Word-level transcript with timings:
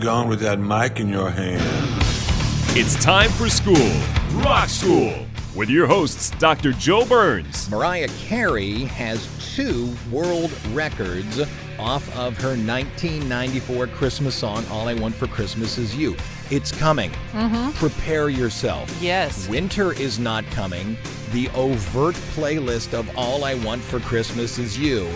Where 0.00 0.14
you 0.14 0.18
going 0.18 0.28
with 0.28 0.40
that 0.40 0.58
mic 0.58 1.00
in 1.00 1.08
your 1.08 1.30
hand? 1.30 1.62
It's 2.76 3.02
time 3.02 3.30
for 3.30 3.48
school, 3.48 3.90
Rock 4.42 4.68
School, 4.68 5.26
with 5.54 5.68
your 5.68 5.86
hosts, 5.86 6.30
Dr. 6.30 6.72
Joe 6.72 7.04
Burns. 7.04 7.70
Mariah 7.70 8.08
Carey 8.18 8.84
has 8.84 9.28
two 9.54 9.92
world 10.10 10.52
records 10.72 11.40
off 11.78 12.06
of 12.16 12.36
her 12.38 12.50
1994 12.50 13.88
Christmas 13.88 14.34
song, 14.34 14.64
All 14.70 14.88
I 14.88 14.94
Want 14.94 15.14
for 15.14 15.26
Christmas 15.26 15.78
Is 15.78 15.96
You. 15.96 16.16
It's 16.50 16.72
coming. 16.72 17.10
Mm-hmm. 17.32 17.70
Prepare 17.72 18.28
yourself. 18.28 18.90
Yes. 19.00 19.48
Winter 19.48 19.92
is 19.92 20.18
not 20.18 20.44
coming. 20.46 20.96
The 21.32 21.48
overt 21.50 22.14
playlist 22.34 22.92
of 22.92 23.10
All 23.16 23.44
I 23.44 23.54
Want 23.54 23.82
for 23.82 24.00
Christmas 24.00 24.58
Is 24.58 24.78
You 24.78 25.08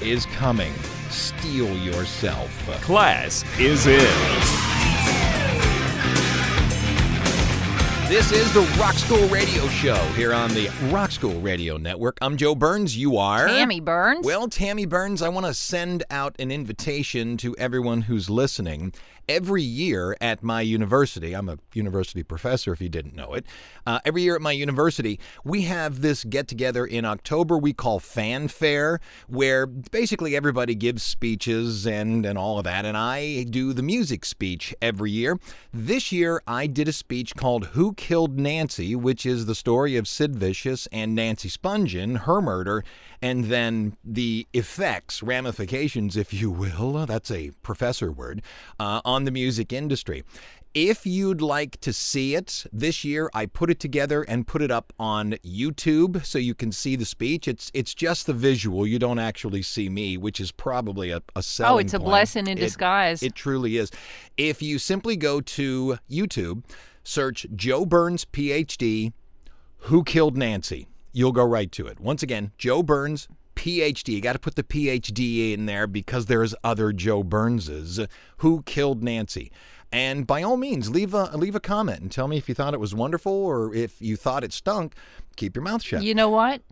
is 0.00 0.26
coming. 0.26 0.72
Steel 1.10 1.76
yourself. 1.78 2.50
Class 2.82 3.44
is 3.58 3.86
in. 3.86 4.78
This 8.08 8.32
is 8.32 8.50
the 8.54 8.62
Rock 8.80 8.94
School 8.94 9.28
Radio 9.28 9.68
Show 9.68 10.02
here 10.14 10.32
on 10.32 10.48
the 10.54 10.70
Rock 10.90 11.10
School 11.10 11.38
Radio 11.42 11.76
Network. 11.76 12.16
I'm 12.22 12.38
Joe 12.38 12.54
Burns. 12.54 12.96
You 12.96 13.18
are? 13.18 13.46
Tammy 13.46 13.80
Burns. 13.80 14.24
Well, 14.24 14.48
Tammy 14.48 14.86
Burns, 14.86 15.20
I 15.20 15.28
want 15.28 15.44
to 15.44 15.52
send 15.52 16.04
out 16.10 16.34
an 16.38 16.50
invitation 16.50 17.36
to 17.36 17.54
everyone 17.58 18.00
who's 18.00 18.30
listening. 18.30 18.94
Every 19.28 19.62
year 19.62 20.16
at 20.22 20.42
my 20.42 20.62
university, 20.62 21.34
I'm 21.34 21.50
a 21.50 21.58
university 21.74 22.22
professor 22.22 22.72
if 22.72 22.80
you 22.80 22.88
didn't 22.88 23.14
know 23.14 23.34
it. 23.34 23.44
Uh, 23.86 24.00
every 24.06 24.22
year 24.22 24.34
at 24.34 24.40
my 24.40 24.52
university, 24.52 25.20
we 25.44 25.62
have 25.62 26.00
this 26.00 26.24
get 26.24 26.48
together 26.48 26.86
in 26.86 27.04
October 27.04 27.58
we 27.58 27.74
call 27.74 28.00
Fanfare, 28.00 29.00
where 29.26 29.66
basically 29.66 30.34
everybody 30.34 30.74
gives 30.74 31.02
speeches 31.02 31.86
and, 31.86 32.24
and 32.24 32.38
all 32.38 32.58
of 32.58 32.64
that. 32.64 32.86
And 32.86 32.96
I 32.96 33.42
do 33.42 33.74
the 33.74 33.82
music 33.82 34.24
speech 34.24 34.74
every 34.80 35.10
year. 35.10 35.38
This 35.74 36.10
year, 36.10 36.42
I 36.46 36.66
did 36.66 36.88
a 36.88 36.92
speech 36.92 37.36
called 37.36 37.66
Who 37.66 37.92
Killed 37.92 38.38
Nancy, 38.38 38.96
which 38.96 39.26
is 39.26 39.44
the 39.44 39.54
story 39.54 39.98
of 39.98 40.08
Sid 40.08 40.36
Vicious 40.36 40.88
and 40.90 41.14
Nancy 41.14 41.50
Spungen, 41.50 42.20
her 42.20 42.40
murder, 42.40 42.82
and 43.22 43.46
then 43.46 43.96
the 44.04 44.46
effects, 44.52 45.22
ramifications, 45.22 46.16
if 46.16 46.32
you 46.32 46.50
will, 46.50 47.06
that's 47.06 47.30
a 47.30 47.50
professor 47.62 48.10
word, 48.12 48.42
uh, 48.78 49.00
on 49.04 49.24
the 49.24 49.30
music 49.30 49.72
industry. 49.72 50.24
If 50.74 51.06
you'd 51.06 51.40
like 51.40 51.80
to 51.80 51.92
see 51.94 52.34
it 52.34 52.66
this 52.72 53.02
year, 53.02 53.30
I 53.34 53.46
put 53.46 53.70
it 53.70 53.80
together 53.80 54.22
and 54.22 54.46
put 54.46 54.60
it 54.62 54.70
up 54.70 54.92
on 54.98 55.32
YouTube 55.44 56.24
so 56.24 56.38
you 56.38 56.54
can 56.54 56.70
see 56.72 56.94
the 56.94 57.06
speech. 57.06 57.48
It's 57.48 57.70
it's 57.72 57.94
just 57.94 58.26
the 58.26 58.34
visual. 58.34 58.86
You 58.86 58.98
don't 58.98 59.18
actually 59.18 59.62
see 59.62 59.88
me, 59.88 60.18
which 60.18 60.38
is 60.40 60.52
probably 60.52 61.10
a, 61.10 61.22
a 61.34 61.42
selling 61.42 61.74
oh, 61.74 61.78
it's 61.78 61.94
a 61.94 61.98
point. 61.98 62.08
blessing 62.10 62.46
in 62.46 62.58
It- 62.58 62.60
disguise. 62.60 63.22
it 63.22 63.34
truly 63.34 63.78
is. 63.78 63.90
If 64.36 64.60
you 64.60 64.78
simply 64.78 65.16
go 65.16 65.40
to 65.40 65.98
YouTube, 66.08 66.62
search 67.02 67.46
Joe 67.56 67.86
Burns 67.86 68.26
PhD, 68.26 69.12
Who 69.88 70.04
Killed 70.04 70.36
Nancy, 70.36 70.86
you'll 71.18 71.32
go 71.32 71.44
right 71.44 71.72
to 71.72 71.88
it. 71.88 71.98
Once 71.98 72.22
again, 72.22 72.52
Joe 72.58 72.80
Burns 72.82 73.26
PhD. 73.56 74.14
You 74.14 74.20
got 74.20 74.34
to 74.34 74.38
put 74.38 74.54
the 74.54 74.62
PhD 74.62 75.52
in 75.52 75.66
there 75.66 75.88
because 75.88 76.26
there's 76.26 76.54
other 76.62 76.92
Joe 76.92 77.24
Burnses. 77.24 77.98
Who 78.38 78.62
Killed 78.62 79.02
Nancy? 79.02 79.50
And 79.90 80.28
by 80.28 80.42
all 80.42 80.56
means, 80.56 80.90
leave 80.90 81.14
a 81.14 81.36
leave 81.36 81.56
a 81.56 81.60
comment 81.60 82.00
and 82.00 82.12
tell 82.12 82.28
me 82.28 82.36
if 82.36 82.48
you 82.48 82.54
thought 82.54 82.72
it 82.72 82.78
was 82.78 82.94
wonderful 82.94 83.32
or 83.32 83.74
if 83.74 84.00
you 84.00 84.16
thought 84.16 84.44
it 84.44 84.52
stunk. 84.52 84.94
Keep 85.34 85.56
your 85.56 85.64
mouth 85.64 85.82
shut. 85.82 86.02
you 86.04 86.14
know 86.14 86.28
what? 86.28 86.62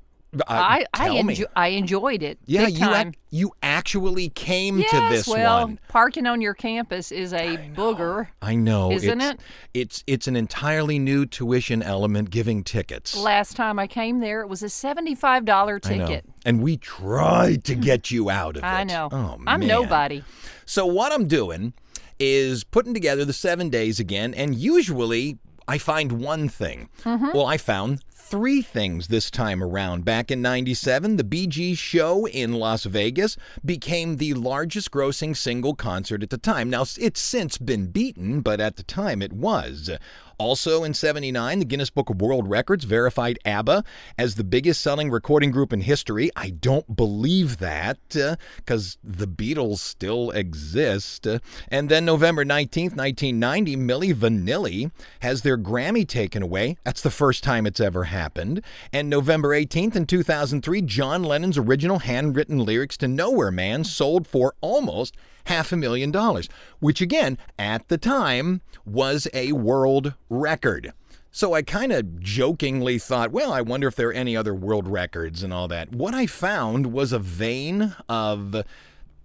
Uh, 0.41 0.45
I 0.49 0.87
I, 0.95 1.09
enjo- 1.11 1.45
I 1.55 1.69
enjoyed 1.69 2.23
it. 2.23 2.39
Yeah, 2.47 2.67
you 2.67 2.95
ac- 2.95 3.13
you 3.31 3.53
actually 3.63 4.29
came 4.31 4.79
yes, 4.79 4.91
to 4.91 5.09
this 5.11 5.27
well, 5.29 5.63
one. 5.67 5.79
parking 5.89 6.27
on 6.27 6.41
your 6.41 6.55
campus 6.55 7.11
is 7.13 7.33
a 7.33 7.57
booger. 7.75 8.29
I 8.43 8.55
know, 8.55 8.91
Isn't 8.93 9.21
it's, 9.21 9.31
it? 9.33 9.41
It's 9.75 10.05
it's 10.07 10.29
an 10.29 10.37
entirely 10.37 10.99
new 10.99 11.27
tuition 11.27 11.83
element 11.83 12.31
giving 12.31 12.65
tickets. 12.65 13.17
Last 13.17 13.57
time 13.57 13.79
I 13.79 13.87
came 13.87 14.21
there, 14.21 14.41
it 14.43 14.49
was 14.49 14.63
a 14.63 14.69
seventy-five 14.69 15.45
dollar 15.45 15.81
I 15.85 15.95
know. 15.97 16.07
ticket. 16.07 16.25
And 16.45 16.63
we 16.63 16.77
tried 16.77 17.65
to 17.65 17.75
get 17.75 18.11
you 18.11 18.31
out 18.31 18.57
of 18.57 18.63
it. 18.65 18.67
I 18.67 18.85
know. 18.85 19.09
Oh, 19.13 19.39
I'm 19.47 19.61
man. 19.61 19.69
nobody. 19.69 20.23
So 20.65 20.87
what 20.87 21.13
I'm 21.13 21.27
doing 21.29 21.73
is 22.19 22.65
putting 22.65 22.95
together 22.95 23.25
the 23.25 23.33
seven 23.33 23.69
days 23.69 24.01
again, 24.01 24.33
and 24.35 24.55
usually 24.55 25.39
I 25.69 25.79
find 25.79 26.13
one 26.13 26.49
thing. 26.49 26.89
Mm-hmm. 27.03 27.31
Well, 27.35 27.47
I 27.47 27.57
found 27.57 28.03
three 28.29 28.61
things 28.61 29.07
this 29.07 29.31
time 29.31 29.63
around. 29.63 30.05
Back 30.05 30.33
in 30.33 30.43
97, 30.43 31.17
the 31.17 31.47
Gees 31.47 31.79
show 31.79 32.27
in 32.27 32.55
Las 32.55 32.85
Vegas 32.85 33.37
became 33.65 34.17
the 34.17 34.35
largest 34.35 34.91
grossing 34.91 35.37
single 35.37 35.75
concert 35.77 36.25
at 36.25 36.31
the 36.31 36.39
time. 36.39 36.69
Now, 36.69 36.83
it's 36.99 37.21
since 37.21 37.57
been 37.57 37.87
beaten, 37.87 38.41
but 38.41 38.61
at 38.61 38.77
the 38.77 38.83
time 38.83 39.23
it 39.23 39.33
was. 39.33 39.91
Also 40.39 40.85
in 40.85 40.93
79, 40.93 41.59
the 41.59 41.65
Guinness 41.65 41.91
Book 41.91 42.11
of 42.11 42.21
World 42.21 42.49
Records 42.49 42.85
verified 42.85 43.39
ABBA 43.45 43.85
as 44.19 44.35
the 44.35 44.45
biggest 44.45 44.83
selling 44.83 45.11
recording 45.11 45.51
group 45.51 45.73
in 45.73 45.81
history. 45.81 46.31
I 46.37 46.51
don't 46.51 46.95
believe 46.95 47.59
that 47.59 47.99
because 48.09 48.99
the 49.03 49.27
Beatles 49.27 49.79
still 49.79 50.31
exist. 50.31 51.27
Uh, 51.27 51.39
and 51.69 51.89
then 51.89 52.05
November 52.05 52.45
19th, 52.45 52.97
1990, 52.97 53.77
Milli 53.77 54.15
Vanilli 54.15 54.91
has 55.21 55.43
their 55.43 55.57
Grammy 55.57 56.07
taken 56.07 56.43
away. 56.43 56.77
That's 56.85 57.01
the 57.01 57.11
first 57.11 57.43
time 57.43 57.67
it's 57.67 57.81
ever 57.81 58.05
happened. 58.05 58.63
And 58.93 59.09
November 59.09 59.51
18th, 59.51 59.97
in 59.97 60.07
2003, 60.07 60.83
John 60.83 61.23
Lennon's 61.23 61.59
original 61.59 62.01
handwritten 62.01 62.59
lyrics 62.59 62.97
to 62.99 63.09
Nowhere 63.09 63.51
Man 63.51 63.85
sold 63.85 64.27
for 64.27 64.55
almost 64.61 65.17
half 65.47 65.73
a 65.73 65.77
million 65.77 66.11
dollars, 66.11 66.49
which 66.79 67.01
again, 67.01 67.39
at 67.59 67.89
the 67.89 67.99
time, 67.99 68.61
was 68.85 69.27
a 69.35 69.53
world 69.53 70.15
record. 70.29 70.93
So 71.31 71.53
I 71.53 71.63
kind 71.63 71.93
of 71.93 72.21
jokingly 72.21 72.99
thought, 72.99 73.31
well, 73.31 73.53
I 73.53 73.61
wonder 73.61 73.89
if 73.89 73.95
there 73.95 74.09
are 74.09 74.13
any 74.13 74.37
other 74.37 74.55
world 74.55 74.89
records 74.89 75.43
and 75.43 75.53
all 75.53 75.69
that. 75.69 75.93
What 75.93 76.15
I 76.15 76.27
found 76.27 76.93
was 76.93 77.13
a 77.13 77.19
vein 77.19 77.95
of 78.09 78.63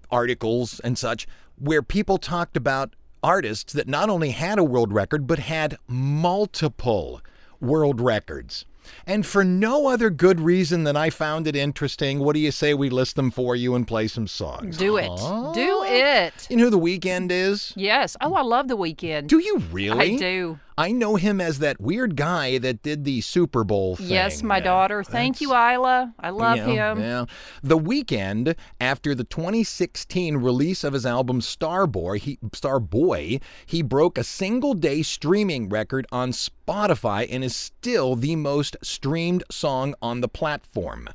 articles 0.10 0.80
and 0.82 0.98
such 0.98 1.28
where 1.58 1.82
people 1.82 2.18
talked 2.18 2.58
about 2.58 2.96
artists 3.24 3.72
that 3.74 3.88
not 3.88 4.10
only 4.10 4.32
had 4.32 4.60
a 4.60 4.64
world 4.64 4.92
record, 4.92 5.26
but 5.26 5.40
had 5.40 5.78
multiple 5.88 7.22
world 7.60 8.02
records. 8.02 8.66
And 9.06 9.26
for 9.26 9.44
no 9.44 9.88
other 9.88 10.10
good 10.10 10.40
reason 10.40 10.84
than 10.84 10.96
I 10.96 11.10
found 11.10 11.48
it 11.48 11.56
interesting, 11.56 12.20
what 12.20 12.34
do 12.34 12.40
you 12.40 12.52
say 12.52 12.74
we 12.74 12.90
list 12.90 13.16
them 13.16 13.32
for 13.32 13.56
you 13.56 13.76
and 13.76 13.88
play 13.88 14.08
some 14.08 14.28
songs? 14.28 14.78
Do 14.78 14.98
it. 14.98 15.10
Huh? 15.10 15.52
Do 15.54 15.84
it. 15.86 16.48
You 16.50 16.58
know 16.58 16.66
who 16.66 16.70
the 16.70 16.80
Weeknd 16.80 17.32
is? 17.32 17.74
Yes. 17.76 18.16
Oh, 18.22 18.34
I 18.34 18.42
love 18.42 18.68
the 18.68 18.78
Weeknd. 18.78 19.28
Do 19.28 19.40
you 19.40 19.60
really? 19.72 20.16
I 20.16 20.18
do. 20.18 20.60
I 20.78 20.92
know 20.92 21.16
him 21.16 21.42
as 21.42 21.60
that 21.60 21.80
weird 21.82 22.16
guy 22.16 22.58
that 22.58 22.82
did 22.82 23.04
the 23.04 23.22
Super 23.22 23.64
Bowl 23.64 23.96
thing. 23.96 24.08
Yes, 24.10 24.42
my 24.42 24.58
Uh, 24.58 24.62
daughter. 24.62 25.04
Thank 25.04 25.42
you, 25.42 25.50
Isla. 25.54 26.14
I 26.20 26.30
love 26.30 26.58
yeah, 26.58 26.66
him. 26.94 27.00
Yeah. 27.00 27.26
The 27.62 27.78
Weeknd 27.78 28.56
after 28.80 29.14
the 29.14 29.24
2016 29.24 30.38
release 30.38 30.84
of 30.84 30.94
his 30.94 31.06
album 31.06 31.42
Starboy, 31.42 32.20
he 32.20 32.38
Starboy, 32.52 33.42
he 33.66 33.82
broke 33.82 34.18
a 34.18 34.24
single 34.24 34.74
day 34.74 35.02
streaming 35.02 35.70
record 35.70 36.08
on 36.12 36.32
Spotify 36.32 37.28
and 37.30 37.44
is 37.44 37.56
still 37.56 38.16
the 38.16 38.36
most 38.36 38.78
streamed 38.82 39.44
song 39.52 39.94
on 40.02 40.22
the 40.22 40.28
platform. 40.30 41.08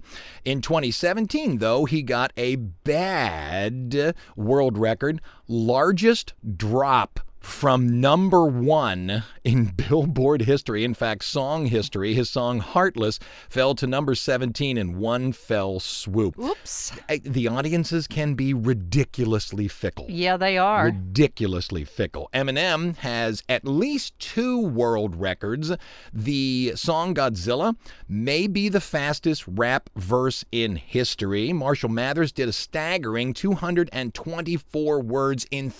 In 0.44 0.60
2017, 0.60 1.58
though, 1.58 1.84
he 1.86 2.02
got 2.02 2.32
a 2.36 2.56
bad 2.56 4.14
world 4.36 4.78
record, 4.78 5.20
largest 5.48 6.34
drop 6.56 7.20
from 7.46 8.00
number 8.00 8.44
one 8.44 9.22
in 9.44 9.64
Billboard 9.76 10.42
history, 10.42 10.84
in 10.84 10.94
fact, 10.94 11.24
song 11.24 11.66
history. 11.66 12.12
His 12.12 12.28
song 12.28 12.58
Heartless 12.58 13.18
fell 13.48 13.74
to 13.76 13.86
number 13.86 14.14
17 14.14 14.76
in 14.76 14.98
one 14.98 15.32
fell 15.32 15.80
swoop. 15.80 16.38
Oops. 16.38 16.92
The 17.22 17.48
audiences 17.48 18.06
can 18.08 18.34
be 18.34 18.52
ridiculously 18.52 19.68
fickle. 19.68 20.06
Yeah, 20.08 20.36
they 20.36 20.58
are. 20.58 20.86
Ridiculously 20.86 21.84
fickle. 21.84 22.28
Eminem 22.34 22.96
has 22.96 23.42
at 23.48 23.64
least 23.64 24.18
two 24.18 24.60
world 24.60 25.14
records. 25.14 25.72
The 26.12 26.72
song 26.74 27.14
Godzilla 27.14 27.76
may 28.08 28.48
be 28.48 28.68
the 28.68 28.80
fastest 28.80 29.44
rap 29.46 29.88
verse 29.96 30.44
in 30.50 30.76
history. 30.76 31.52
Marshall 31.52 31.90
Mathers 31.90 32.32
did 32.32 32.48
a 32.48 32.52
staggering 32.52 33.32
224 33.32 35.00
words 35.00 35.46
in 35.50 35.70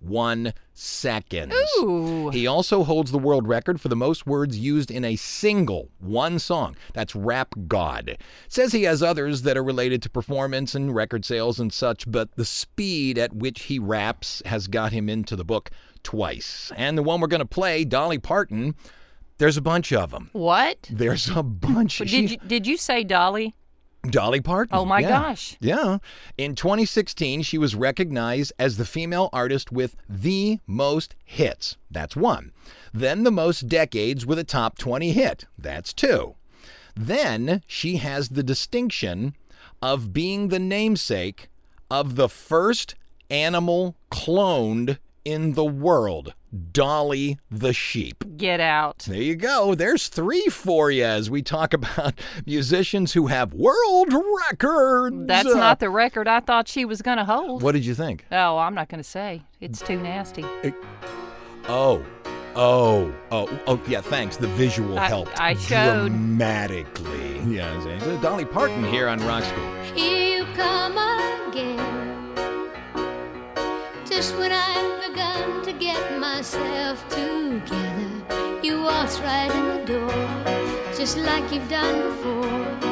31 0.00 0.52
seconds. 0.72 1.54
Ooh. 1.80 2.30
He 2.30 2.46
also 2.46 2.84
holds 2.84 3.10
the 3.10 3.18
world 3.18 3.48
record 3.48 3.80
for 3.80 3.88
the 3.88 3.96
most 3.96 4.26
words 4.26 4.58
used 4.58 4.90
in 4.90 5.04
a 5.04 5.16
single 5.16 5.90
one 5.98 6.38
song. 6.38 6.76
That's 6.94 7.14
Rap 7.14 7.54
God. 7.66 8.18
Says 8.48 8.72
he 8.72 8.84
has 8.84 9.02
others 9.02 9.42
that 9.42 9.56
are 9.56 9.64
related 9.64 10.02
to 10.02 10.10
performance 10.10 10.74
and 10.74 10.94
record 10.94 11.24
sales 11.24 11.58
and 11.58 11.72
such, 11.72 12.10
but 12.10 12.34
the 12.36 12.44
speed 12.44 13.18
at 13.18 13.34
which 13.34 13.62
he 13.62 13.78
raps 13.78 14.42
has 14.46 14.66
got 14.68 14.92
him 14.92 15.08
into 15.08 15.36
the 15.36 15.44
book 15.44 15.70
twice. 16.02 16.72
And 16.76 16.96
the 16.96 17.02
one 17.02 17.20
we're 17.20 17.26
going 17.26 17.40
to 17.40 17.46
play, 17.46 17.84
Dolly 17.84 18.18
Parton, 18.18 18.74
there's 19.38 19.56
a 19.56 19.62
bunch 19.62 19.92
of 19.92 20.10
them. 20.10 20.30
What? 20.32 20.88
There's 20.90 21.28
a 21.28 21.42
bunch. 21.42 21.98
Did 21.98 22.10
you 22.10 22.36
did 22.38 22.66
you 22.66 22.76
say 22.76 23.04
Dolly? 23.04 23.54
Dolly 24.02 24.40
Parton. 24.40 24.76
Oh 24.76 24.84
my 24.84 25.00
yeah. 25.00 25.08
gosh. 25.08 25.56
Yeah. 25.60 25.98
In 26.36 26.54
2016, 26.54 27.42
she 27.42 27.58
was 27.58 27.74
recognized 27.74 28.52
as 28.58 28.76
the 28.76 28.84
female 28.84 29.28
artist 29.32 29.72
with 29.72 29.96
the 30.08 30.60
most 30.66 31.14
hits. 31.24 31.76
That's 31.90 32.16
one. 32.16 32.52
Then 32.94 33.24
the 33.24 33.30
most 33.30 33.68
decades 33.68 34.24
with 34.24 34.38
a 34.38 34.44
top 34.44 34.78
20 34.78 35.12
hit. 35.12 35.46
That's 35.58 35.92
two. 35.92 36.36
Then 36.96 37.62
she 37.66 37.96
has 37.96 38.30
the 38.30 38.42
distinction 38.42 39.34
of 39.82 40.12
being 40.12 40.48
the 40.48 40.58
namesake 40.58 41.48
of 41.90 42.16
the 42.16 42.28
first 42.28 42.94
animal 43.30 43.94
cloned 44.10 44.98
in 45.24 45.54
the 45.54 45.64
world, 45.64 46.34
Dolly 46.72 47.38
the 47.50 47.72
sheep. 47.72 48.24
Get 48.36 48.60
out. 48.60 49.00
There 49.00 49.20
you 49.20 49.36
go. 49.36 49.74
There's 49.74 50.08
three 50.08 50.46
for 50.46 50.90
you 50.90 51.04
as 51.04 51.28
we 51.30 51.42
talk 51.42 51.74
about 51.74 52.14
musicians 52.46 53.12
who 53.12 53.26
have 53.26 53.52
world 53.52 54.12
records. 54.50 55.26
That's 55.26 55.48
Uh, 55.48 55.54
not 55.58 55.78
the 55.80 55.90
record 55.90 56.26
I 56.28 56.40
thought 56.40 56.68
she 56.68 56.84
was 56.84 57.02
going 57.02 57.18
to 57.18 57.24
hold. 57.24 57.62
What 57.62 57.72
did 57.72 57.84
you 57.84 57.94
think? 57.94 58.24
Oh, 58.32 58.58
I'm 58.58 58.74
not 58.74 58.88
going 58.88 59.02
to 59.02 59.08
say. 59.08 59.42
It's 59.60 59.80
too 59.82 59.98
nasty. 60.00 60.44
Oh, 61.68 62.04
oh, 62.56 63.12
oh, 63.30 63.60
oh, 63.66 63.80
yeah, 63.86 64.00
thanks. 64.00 64.36
The 64.38 64.48
visual 64.48 64.98
I- 64.98 65.08
helped 65.08 65.38
I 65.40 65.54
showed. 65.54 66.08
dramatically. 66.08 67.40
Yeah, 67.46 68.18
Dolly 68.22 68.44
Parton 68.44 68.84
here 68.84 69.08
on 69.08 69.24
Rock 69.26 69.44
School. 69.44 69.74
Here 69.94 70.38
you 70.38 70.44
come 70.54 70.96
again. 71.50 71.97
Just 74.18 74.36
when 74.36 74.50
I've 74.50 75.06
begun 75.06 75.62
to 75.62 75.72
get 75.72 76.18
myself 76.18 77.08
together, 77.08 78.10
you 78.64 78.82
waltz 78.82 79.20
right 79.20 79.48
in 79.48 79.64
the 79.68 79.84
door, 79.86 80.94
just 80.96 81.18
like 81.18 81.52
you've 81.52 81.68
done 81.68 82.02
before, 82.02 82.88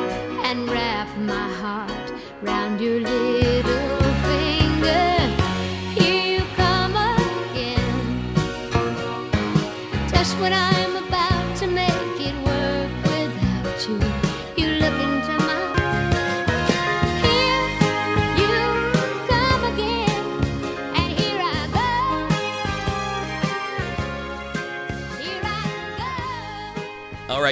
and 0.46 0.70
wrap 0.70 1.08
my 1.18 1.48
heart 1.54 2.12
round 2.42 2.80
your 2.80 3.00
little 3.00 4.05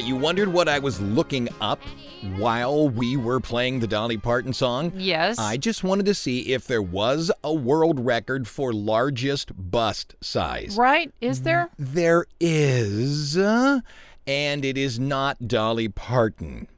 you 0.05 0.17
wondered 0.17 0.49
what 0.49 0.69
I 0.69 0.79
was 0.79 1.01
looking 1.01 1.49
up 1.61 1.81
while 2.37 2.89
we 2.89 3.17
were 3.17 3.41
playing 3.41 3.81
the 3.81 3.87
Dolly 3.87 4.17
Parton 4.17 4.53
song? 4.53 4.93
Yes. 4.95 5.39
I 5.39 5.57
just 5.57 5.83
wanted 5.83 6.07
to 6.07 6.15
see 6.15 6.53
if 6.53 6.67
there 6.67 6.83
was 6.83 7.33
a 7.43 7.53
world 7.53 8.05
record 8.05 8.47
for 8.47 8.73
largest 8.73 9.53
bust 9.57 10.15
size. 10.21 10.77
Right? 10.77 11.13
Is 11.21 11.43
there? 11.43 11.71
There 11.79 12.27
is, 12.41 13.37
uh, 13.39 13.81
and 14.27 14.65
it 14.65 14.77
is 14.77 14.99
not 14.99 15.49
Dolly 15.49 15.89
Parton. 15.89 16.69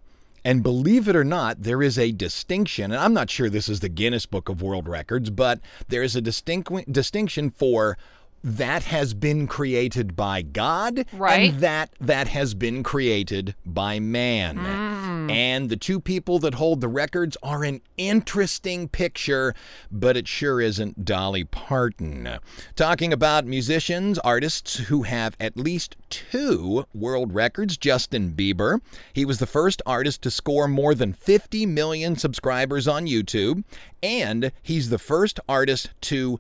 And 0.45 0.63
believe 0.63 1.09
it 1.09 1.17
or 1.17 1.25
not, 1.25 1.65
there 1.65 1.83
is 1.83 1.99
a 1.99 2.13
distinction, 2.13 2.93
and 2.93 3.01
I'm 3.01 3.13
not 3.13 3.31
sure 3.31 3.51
this 3.51 3.69
is 3.69 3.81
the 3.81 3.89
Guinness 3.89 4.27
Book 4.27 4.49
of 4.49 4.63
World 4.63 4.87
Records, 4.87 5.29
but 5.31 5.59
there 5.89 6.05
is 6.05 6.15
a 6.15 6.21
distinct, 6.21 6.71
distinction 6.93 7.51
for 7.51 7.99
that 8.47 8.85
has 8.85 9.13
been 9.13 9.49
created 9.49 10.15
by 10.15 10.41
God 10.41 11.05
Right. 11.13 11.51
and 11.51 11.61
that 11.61 11.91
that 12.01 12.29
has 12.29 12.55
been 12.55 12.85
created 12.85 13.57
by 13.67 13.99
man. 13.99 14.57
Mm. 14.57 15.33
And 15.33 15.69
the 15.69 15.77
two 15.77 15.99
people 15.99 16.39
that 16.39 16.55
hold 16.55 16.81
the 16.81 16.87
records 16.87 17.37
are 17.43 17.65
an 17.65 17.81
interesting 17.97 18.87
picture, 18.89 19.53
but 19.91 20.17
it 20.17 20.29
sure 20.29 20.61
isn't 20.61 21.05
Dolly 21.05 21.43
Parton. 21.43 22.39
Talking 22.77 23.13
about 23.13 23.47
musicians, 23.47 24.17
artists 24.21 24.77
who 24.77 25.03
have 25.03 25.37
at 25.41 25.57
least 25.57 25.97
two 26.09 26.85
world 26.95 27.35
records, 27.35 27.77
Justin 27.77 28.33
Bieber. 28.33 28.81
He 29.13 29.25
was 29.25 29.41
the 29.41 29.47
first 29.47 29.83
artist 29.85 30.23
to 30.23 30.31
score 30.31 30.69
more 30.69 30.95
than 30.95 31.13
50 31.13 31.67
million 31.67 32.15
subscribers 32.15 32.87
on 32.87 33.07
YouTube, 33.07 33.65
and 34.05 34.53
he's 34.63 34.91
the 34.91 34.99
first 35.01 35.41
artist 35.49 35.91
to 36.03 36.39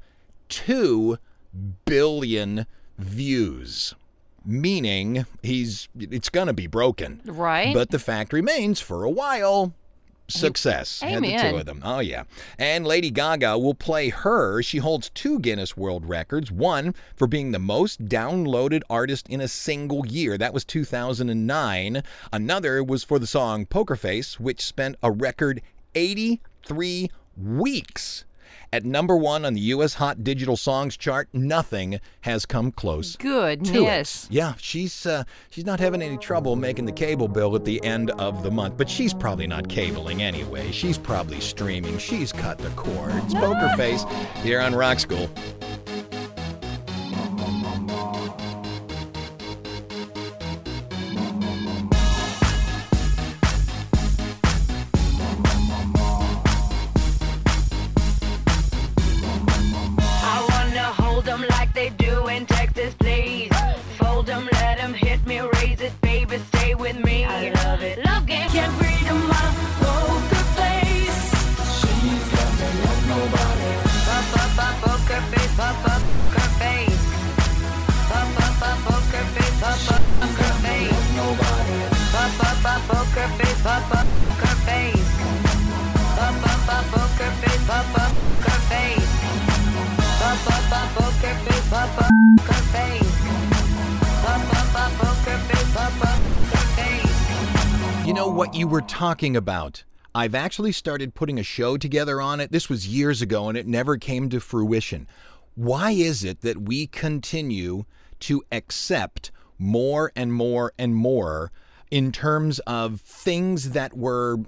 2 0.50 1.18
billion 1.84 2.66
views. 2.98 3.94
Meaning 4.44 5.26
he's 5.42 5.88
it's 5.98 6.28
going 6.28 6.46
to 6.46 6.52
be 6.52 6.66
broken. 6.68 7.20
Right. 7.24 7.74
But 7.74 7.90
the 7.90 7.98
fact 7.98 8.32
remains 8.32 8.80
for 8.80 9.02
a 9.02 9.10
while. 9.10 9.74
Success. 10.28 11.00
Had 11.00 11.22
the 11.22 11.36
two 11.36 11.56
of 11.56 11.66
them. 11.66 11.80
Oh, 11.84 12.00
yeah. 12.00 12.24
And 12.58 12.86
Lady 12.86 13.10
Gaga 13.10 13.58
will 13.58 13.74
play 13.74 14.08
her. 14.08 14.60
She 14.62 14.78
holds 14.78 15.10
two 15.10 15.38
Guinness 15.38 15.76
World 15.76 16.04
Records 16.04 16.50
one 16.50 16.94
for 17.14 17.26
being 17.26 17.52
the 17.52 17.58
most 17.58 18.06
downloaded 18.06 18.82
artist 18.90 19.28
in 19.28 19.40
a 19.40 19.48
single 19.48 20.04
year. 20.06 20.36
That 20.36 20.52
was 20.52 20.64
2009. 20.64 22.02
Another 22.32 22.82
was 22.82 23.04
for 23.04 23.18
the 23.18 23.26
song 23.26 23.66
Poker 23.66 23.96
Face, 23.96 24.40
which 24.40 24.60
spent 24.60 24.96
a 25.02 25.10
record 25.10 25.62
83 25.94 27.10
weeks. 27.36 28.24
At 28.72 28.84
number 28.84 29.16
one 29.16 29.44
on 29.44 29.54
the 29.54 29.60
U.S. 29.60 29.94
Hot 29.94 30.24
Digital 30.24 30.56
Songs 30.56 30.96
chart, 30.96 31.28
nothing 31.32 32.00
has 32.22 32.46
come 32.46 32.72
close. 32.72 33.16
Goodness. 33.16 34.26
Yeah, 34.30 34.54
she's 34.58 35.06
uh, 35.06 35.24
she's 35.50 35.64
not 35.64 35.80
having 35.80 36.02
any 36.02 36.18
trouble 36.18 36.56
making 36.56 36.86
the 36.86 36.92
cable 36.92 37.28
bill 37.28 37.54
at 37.56 37.64
the 37.64 37.82
end 37.84 38.10
of 38.12 38.42
the 38.42 38.50
month, 38.50 38.76
but 38.76 38.88
she's 38.90 39.14
probably 39.14 39.46
not 39.46 39.68
cabling 39.68 40.22
anyway. 40.22 40.70
She's 40.72 40.98
probably 40.98 41.40
streaming. 41.40 41.98
She's 41.98 42.32
cut 42.32 42.58
the 42.58 42.70
cords. 42.70 43.34
Poker 43.34 43.72
Face 43.76 44.04
here 44.42 44.60
on 44.60 44.74
Rock 44.74 44.98
School. 45.00 45.30
You 98.06 98.14
know 98.14 98.28
what 98.28 98.54
you 98.54 98.66
were 98.66 98.80
talking 98.80 99.36
about? 99.36 99.84
I've 100.14 100.34
actually 100.34 100.72
started 100.72 101.14
putting 101.14 101.38
a 101.38 101.42
show 101.42 101.76
together 101.76 102.22
on 102.22 102.40
it. 102.40 102.50
This 102.50 102.70
was 102.70 102.88
years 102.88 103.20
ago 103.20 103.50
and 103.50 103.58
it 103.58 103.66
never 103.66 103.98
came 103.98 104.30
to 104.30 104.40
fruition. 104.40 105.06
Why 105.54 105.90
is 105.90 106.24
it 106.24 106.40
that 106.40 106.62
we 106.62 106.86
continue 106.86 107.84
to 108.20 108.42
accept 108.50 109.32
more 109.58 110.12
and 110.16 110.32
more 110.32 110.72
and 110.78 110.94
more 110.94 111.52
in 111.90 112.12
terms 112.12 112.58
of 112.60 113.00
things 113.00 113.70
that 113.70 113.96
were 113.96 114.38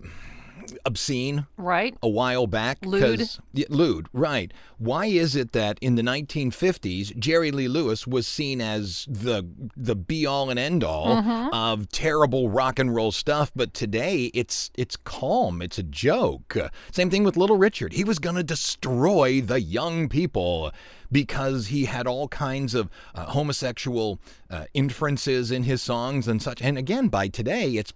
obscene 0.84 1.46
Right? 1.56 1.96
a 2.02 2.08
while 2.08 2.46
back. 2.46 2.78
Lewd. 2.84 3.28
Yeah, 3.52 3.66
lewd, 3.68 4.08
right. 4.12 4.52
Why 4.78 5.06
is 5.06 5.34
it 5.34 5.52
that 5.52 5.78
in 5.80 5.94
the 5.96 6.02
1950s, 6.02 7.16
Jerry 7.18 7.50
Lee 7.50 7.68
Lewis 7.68 8.06
was 8.06 8.26
seen 8.26 8.60
as 8.60 9.06
the 9.08 9.44
the 9.76 9.96
be 9.96 10.24
all 10.26 10.50
and 10.50 10.58
end 10.58 10.84
all 10.84 11.16
Mm-hmm. 11.16 11.52
of 11.54 11.88
terrible 11.90 12.48
rock 12.50 12.78
and 12.78 12.94
roll 12.94 13.10
stuff, 13.12 13.50
but 13.56 13.74
today 13.74 14.30
it's 14.34 14.70
it's 14.76 14.96
calm, 14.96 15.60
it's 15.62 15.78
a 15.78 15.82
joke. 15.82 16.56
Uh, 16.56 16.68
Same 16.92 17.10
thing 17.10 17.24
with 17.24 17.36
Little 17.36 17.56
Richard. 17.56 17.92
He 17.92 18.04
was 18.04 18.18
going 18.18 18.36
to 18.36 18.44
destroy 18.44 19.40
the 19.40 19.60
young 19.60 20.08
people 20.08 20.70
because 21.10 21.68
he 21.68 21.86
had 21.86 22.06
all 22.06 22.28
kinds 22.28 22.74
of 22.74 22.90
uh, 23.14 23.24
homosexual 23.26 24.20
uh, 24.50 24.64
inferences 24.74 25.50
in 25.50 25.62
his 25.64 25.80
songs 25.82 26.28
and 26.28 26.42
such. 26.42 26.60
And 26.62 26.76
again, 26.78 27.08
by 27.08 27.28
today, 27.28 27.72
it's 27.72 27.92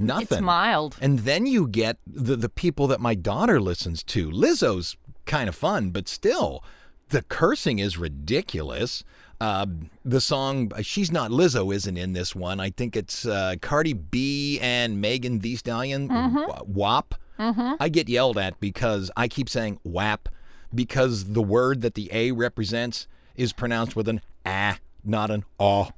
nothing. 0.00 0.38
It's 0.38 0.40
mild. 0.40 0.96
And 1.00 1.20
then 1.20 1.46
you 1.46 1.68
get 1.68 1.98
the 2.06 2.36
the 2.36 2.48
people 2.48 2.86
that 2.88 3.00
my 3.00 3.14
daughter 3.14 3.60
listens 3.60 4.02
to. 4.04 4.30
Lizzo's 4.30 4.96
kind 5.26 5.48
of 5.48 5.54
fun, 5.54 5.90
but 5.90 6.08
still, 6.08 6.64
the 7.10 7.22
cursing 7.22 7.78
is 7.78 7.96
ridiculous. 7.98 9.04
Uh, 9.40 9.66
the 10.04 10.20
song 10.20 10.70
"She's 10.82 11.10
Not 11.10 11.30
Lizzo" 11.30 11.74
isn't 11.74 11.96
in 11.96 12.12
this 12.12 12.34
one. 12.34 12.60
I 12.60 12.70
think 12.70 12.94
it's 12.96 13.24
uh, 13.24 13.54
Cardi 13.60 13.92
B 13.94 14.58
and 14.60 15.00
Megan 15.00 15.38
Thee 15.38 15.56
Stallion. 15.56 16.08
Wa- 16.08 16.62
WAP. 16.66 17.14
I 17.38 17.88
get 17.88 18.08
yelled 18.10 18.36
at 18.36 18.60
because 18.60 19.10
I 19.16 19.26
keep 19.28 19.48
saying 19.48 19.80
WAP 19.82 20.28
because 20.74 21.32
the 21.32 21.40
word 21.42 21.80
that 21.80 21.94
the 21.94 22.10
A 22.12 22.32
represents 22.32 23.08
is 23.34 23.54
pronounced 23.54 23.96
with 23.96 24.08
an 24.08 24.20
ah, 24.44 24.76
not 25.04 25.30
an 25.30 25.44
aw. 25.58 25.88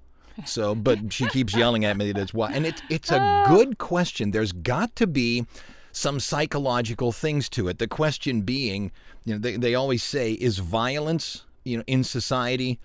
So, 0.44 0.74
but 0.74 1.12
she 1.12 1.26
keeps 1.26 1.56
yelling 1.56 1.84
at 1.84 1.96
me 1.96 2.12
that 2.12 2.20
it's 2.20 2.34
why, 2.34 2.52
and 2.52 2.66
it's 2.66 2.82
it's 2.90 3.10
a 3.10 3.18
oh. 3.20 3.54
good 3.54 3.78
question. 3.78 4.30
There's 4.30 4.52
got 4.52 4.94
to 4.96 5.06
be 5.06 5.46
some 5.92 6.20
psychological 6.20 7.12
things 7.12 7.48
to 7.50 7.68
it. 7.68 7.78
The 7.78 7.86
question 7.86 8.42
being, 8.42 8.92
you 9.24 9.34
know, 9.34 9.38
they 9.38 9.56
they 9.56 9.74
always 9.74 10.02
say, 10.02 10.32
is 10.32 10.58
violence, 10.58 11.44
you 11.64 11.76
know, 11.78 11.84
in 11.86 12.04
society 12.04 12.80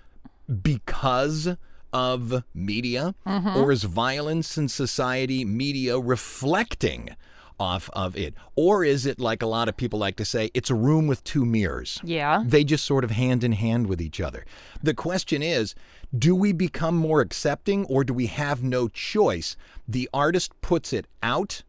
because 0.62 1.56
of 1.94 2.44
media, 2.54 3.16
mm-hmm. 3.26 3.58
or 3.58 3.72
is 3.72 3.84
violence 3.84 4.58
in 4.58 4.68
society 4.68 5.46
media 5.46 6.00
reflecting? 6.00 7.16
Off 7.60 7.90
of 7.94 8.16
it, 8.16 8.36
or 8.56 8.84
is 8.84 9.06
it 9.08 9.20
like 9.20 9.42
a 9.42 9.48
lot 9.48 9.68
of 9.68 9.76
people 9.76 9.98
like 9.98 10.16
to 10.18 10.26
say, 10.26 10.52
it's 10.54 10.70
a 10.70 10.76
room 10.76 11.08
with 11.08 11.24
two 11.24 11.44
mirrors? 11.44 12.00
Yeah. 12.04 12.44
They 12.46 12.64
just 12.64 12.86
sort 12.86 13.04
of 13.04 13.12
hand 13.12 13.44
in 13.44 13.54
hand 13.54 13.88
with 13.88 14.00
each 14.00 14.22
other. 14.22 14.46
The 14.84 14.94
question 14.94 15.42
is 15.42 15.74
do 16.18 16.36
we 16.36 16.54
become 16.54 16.96
more 16.96 17.20
accepting 17.20 17.86
or 17.86 18.04
do 18.04 18.14
we 18.14 18.28
have 18.28 18.64
no 18.64 18.88
choice? 18.88 19.58
The 19.88 20.10
artist 20.14 20.52
puts 20.62 20.94
it 20.94 21.08
out 21.24 21.64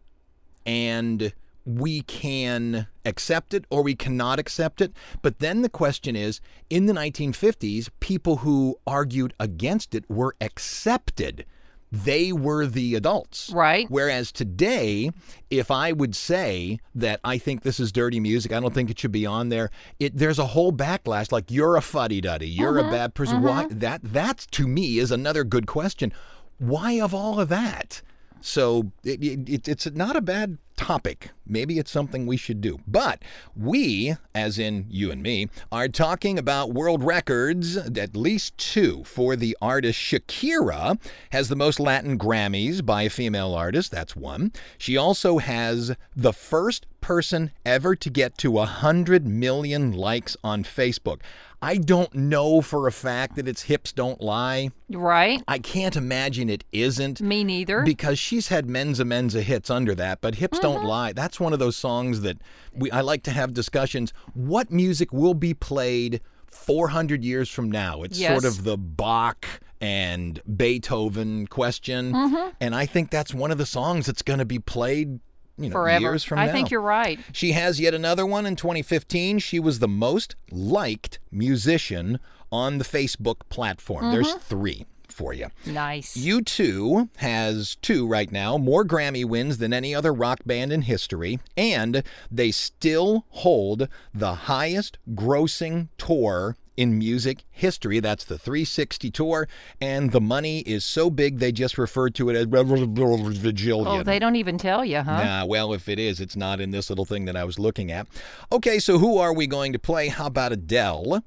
and 0.66 1.32
we 1.64 2.02
can 2.02 2.86
accept 3.04 3.52
it 3.52 3.64
or 3.70 3.82
we 3.82 3.94
cannot 3.94 4.38
accept 4.38 4.80
it. 4.80 4.92
But 5.22 5.38
then 5.38 5.62
the 5.62 5.68
question 5.68 6.16
is 6.16 6.40
in 6.70 6.86
the 6.86 6.92
1950s, 6.92 7.88
people 8.00 8.36
who 8.36 8.78
argued 8.86 9.34
against 9.38 9.94
it 9.94 10.08
were 10.08 10.34
accepted. 10.40 11.44
They 11.90 12.32
were 12.32 12.66
the 12.66 12.94
adults. 12.94 13.50
Right. 13.50 13.86
Whereas 13.88 14.30
today, 14.30 15.10
if 15.50 15.70
I 15.70 15.92
would 15.92 16.14
say 16.14 16.80
that 16.94 17.20
I 17.24 17.38
think 17.38 17.62
this 17.62 17.80
is 17.80 17.92
dirty 17.92 18.20
music, 18.20 18.52
I 18.52 18.60
don't 18.60 18.74
think 18.74 18.90
it 18.90 18.98
should 18.98 19.12
be 19.12 19.24
on 19.26 19.48
there. 19.48 19.70
It 19.98 20.16
there's 20.16 20.38
a 20.38 20.46
whole 20.46 20.72
backlash 20.72 21.32
like 21.32 21.50
you're 21.50 21.76
a 21.76 21.82
fuddy 21.82 22.20
duddy, 22.20 22.48
you're 22.48 22.78
a 22.78 22.82
mm-hmm. 22.82 22.90
bad 22.90 23.14
person. 23.14 23.42
Why 23.42 23.64
mm-hmm. 23.64 23.78
that 23.78 24.00
that 24.02 24.46
to 24.52 24.66
me 24.66 24.98
is 24.98 25.10
another 25.10 25.44
good 25.44 25.66
question. 25.66 26.12
Why 26.58 27.00
of 27.00 27.14
all 27.14 27.40
of 27.40 27.48
that? 27.48 28.02
So 28.40 28.92
it, 29.04 29.22
it, 29.22 29.68
it's 29.68 29.90
not 29.90 30.16
a 30.16 30.20
bad 30.20 30.58
topic. 30.78 31.30
Maybe 31.46 31.78
it's 31.78 31.90
something 31.90 32.24
we 32.26 32.36
should 32.36 32.60
do. 32.60 32.78
But 32.86 33.22
we, 33.56 34.14
as 34.34 34.58
in 34.58 34.86
you 34.88 35.10
and 35.10 35.22
me, 35.22 35.48
are 35.72 35.88
talking 35.88 36.38
about 36.38 36.72
world 36.72 37.02
records, 37.02 37.76
at 37.76 38.16
least 38.16 38.56
two, 38.56 39.02
for 39.04 39.34
the 39.36 39.56
artist 39.60 39.98
Shakira 39.98 40.98
has 41.32 41.48
the 41.48 41.56
most 41.56 41.80
Latin 41.80 42.18
Grammys 42.18 42.84
by 42.84 43.02
a 43.02 43.10
female 43.10 43.54
artist. 43.54 43.90
That's 43.90 44.14
one. 44.16 44.52
She 44.78 44.96
also 44.96 45.38
has 45.38 45.94
the 46.14 46.32
first 46.32 46.86
person 47.00 47.50
ever 47.64 47.94
to 47.96 48.10
get 48.10 48.36
to 48.38 48.50
100 48.50 49.26
million 49.26 49.92
likes 49.92 50.36
on 50.44 50.64
Facebook. 50.64 51.20
I 51.60 51.76
don't 51.76 52.14
know 52.14 52.60
for 52.60 52.86
a 52.86 52.92
fact 52.92 53.34
that 53.34 53.48
it's 53.48 53.62
Hips 53.62 53.92
Don't 53.92 54.20
Lie. 54.20 54.70
Right? 54.90 55.42
I 55.48 55.58
can't 55.58 55.96
imagine 55.96 56.48
it 56.48 56.62
isn't 56.70 57.20
Me 57.20 57.42
neither. 57.42 57.82
because 57.82 58.16
she's 58.18 58.46
had 58.48 58.66
menza 58.68 59.04
menza 59.04 59.42
hits 59.42 59.68
under 59.68 59.94
that 59.96 60.20
but 60.20 60.36
hips 60.36 60.58
don't 60.74 60.84
lie 60.84 61.12
that's 61.12 61.38
one 61.40 61.52
of 61.52 61.58
those 61.58 61.76
songs 61.76 62.20
that 62.20 62.38
we 62.74 62.90
i 62.90 63.00
like 63.00 63.22
to 63.22 63.30
have 63.30 63.52
discussions 63.52 64.12
what 64.34 64.70
music 64.70 65.12
will 65.12 65.34
be 65.34 65.54
played 65.54 66.20
400 66.50 67.24
years 67.24 67.48
from 67.48 67.70
now 67.70 68.02
it's 68.02 68.18
Yes. 68.18 68.40
sort 68.40 68.44
of 68.52 68.64
the 68.64 68.76
bach 68.76 69.46
and 69.80 70.40
beethoven 70.56 71.46
question 71.46 72.12
mm-hmm. 72.12 72.48
and 72.60 72.74
i 72.74 72.86
think 72.86 73.10
that's 73.10 73.32
one 73.32 73.50
of 73.50 73.58
the 73.58 73.66
songs 73.66 74.06
that's 74.06 74.22
going 74.22 74.38
to 74.38 74.44
be 74.44 74.58
played 74.58 75.20
you 75.58 75.68
know 75.68 75.72
Forever. 75.72 76.00
years 76.00 76.24
from 76.24 76.38
I 76.38 76.46
now 76.46 76.50
I 76.50 76.52
think 76.52 76.70
you're 76.70 76.80
right. 76.80 77.18
she 77.32 77.52
has 77.52 77.80
yet 77.80 77.92
another 77.92 78.24
one 78.24 78.46
in 78.46 78.56
2015. 78.56 79.40
She 79.40 79.58
was 79.58 79.80
the 79.80 79.88
most 79.88 80.36
liked 80.50 81.18
musician 81.30 82.20
on 82.50 82.78
the 82.78 82.84
Facebook 82.84 83.40
platform. 83.48 84.12
There's 84.12 84.28
mm-hmm. 84.28 84.38
three 84.38 84.86
for 85.12 85.32
you. 85.32 85.48
Nice. 85.66 86.16
U2 86.16 87.08
has 87.16 87.76
two 87.76 88.06
right 88.06 88.30
now, 88.30 88.56
more 88.58 88.84
Grammy 88.84 89.24
wins 89.24 89.58
than 89.58 89.72
any 89.72 89.94
other 89.94 90.12
rock 90.12 90.40
band 90.46 90.72
in 90.72 90.82
history, 90.82 91.40
and 91.56 92.02
they 92.30 92.50
still 92.50 93.24
hold 93.30 93.88
the 94.14 94.34
highest 94.34 94.98
grossing 95.14 95.88
tour 95.98 96.56
in 96.78 96.96
music 96.96 97.42
history. 97.50 97.98
That's 97.98 98.24
the 98.24 98.38
360 98.38 99.10
tour, 99.10 99.48
and 99.80 100.12
the 100.12 100.20
money 100.20 100.60
is 100.60 100.84
so 100.84 101.10
big 101.10 101.40
they 101.40 101.50
just 101.50 101.76
refer 101.76 102.08
to 102.10 102.30
it 102.30 102.36
as 102.36 102.46
Vigilion. 102.46 103.86
oh, 103.86 104.02
they 104.04 104.20
don't 104.20 104.36
even 104.36 104.58
tell 104.58 104.84
you, 104.84 105.02
huh? 105.02 105.24
Nah, 105.24 105.44
well, 105.44 105.72
if 105.74 105.88
it 105.88 105.98
is, 105.98 106.20
it's 106.20 106.36
not 106.36 106.60
in 106.60 106.70
this 106.70 106.88
little 106.88 107.04
thing 107.04 107.24
that 107.24 107.36
I 107.36 107.42
was 107.42 107.58
looking 107.58 107.90
at. 107.90 108.06
Okay, 108.52 108.78
so 108.78 108.98
who 108.98 109.18
are 109.18 109.34
we 109.34 109.48
going 109.48 109.72
to 109.72 109.78
play? 109.80 110.06
How 110.06 110.26
about 110.26 110.52
Adele? 110.52 111.24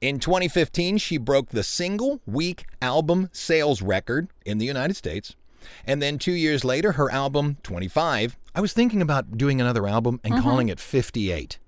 In 0.00 0.20
2015, 0.20 0.98
she 0.98 1.18
broke 1.18 1.48
the 1.48 1.64
single 1.64 2.20
week 2.24 2.66
album 2.80 3.30
sales 3.32 3.82
record 3.82 4.28
in 4.46 4.58
the 4.58 4.66
United 4.66 4.94
States. 4.94 5.34
And 5.84 6.00
then 6.00 6.18
two 6.18 6.32
years 6.32 6.64
later, 6.64 6.92
her 6.92 7.10
album, 7.10 7.56
25, 7.64 8.36
I 8.54 8.60
was 8.60 8.72
thinking 8.72 9.02
about 9.02 9.36
doing 9.36 9.60
another 9.60 9.88
album 9.88 10.20
and 10.22 10.40
calling 10.40 10.68
it 10.68 10.78
58. 10.78 11.58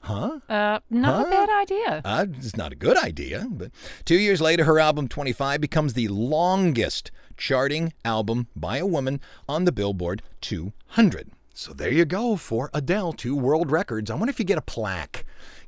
Huh? 0.00 0.38
Uh, 0.48 0.78
not 0.90 1.26
a 1.26 1.30
bad 1.30 1.48
idea. 1.50 2.02
Uh, 2.04 2.26
it's 2.36 2.56
not 2.56 2.72
a 2.72 2.76
good 2.76 2.96
idea, 2.96 3.46
but 3.50 3.72
two 4.04 4.18
years 4.18 4.40
later, 4.40 4.64
her 4.64 4.78
album 4.78 5.08
25 5.08 5.60
becomes 5.60 5.94
the 5.94 6.08
longest 6.08 7.10
charting 7.36 7.92
album 8.04 8.46
by 8.54 8.76
a 8.76 8.86
woman 8.86 9.20
on 9.48 9.64
the 9.64 9.72
Billboard 9.72 10.22
200. 10.42 11.30
So 11.54 11.72
there 11.72 11.90
you 11.90 12.04
go 12.04 12.36
for 12.36 12.70
Adele, 12.72 13.14
two 13.14 13.34
world 13.34 13.70
records. 13.70 14.10
I 14.10 14.14
wonder 14.14 14.30
if 14.30 14.38
you 14.38 14.44
get 14.44 14.58
a 14.58 14.62
plaque, 14.62 15.24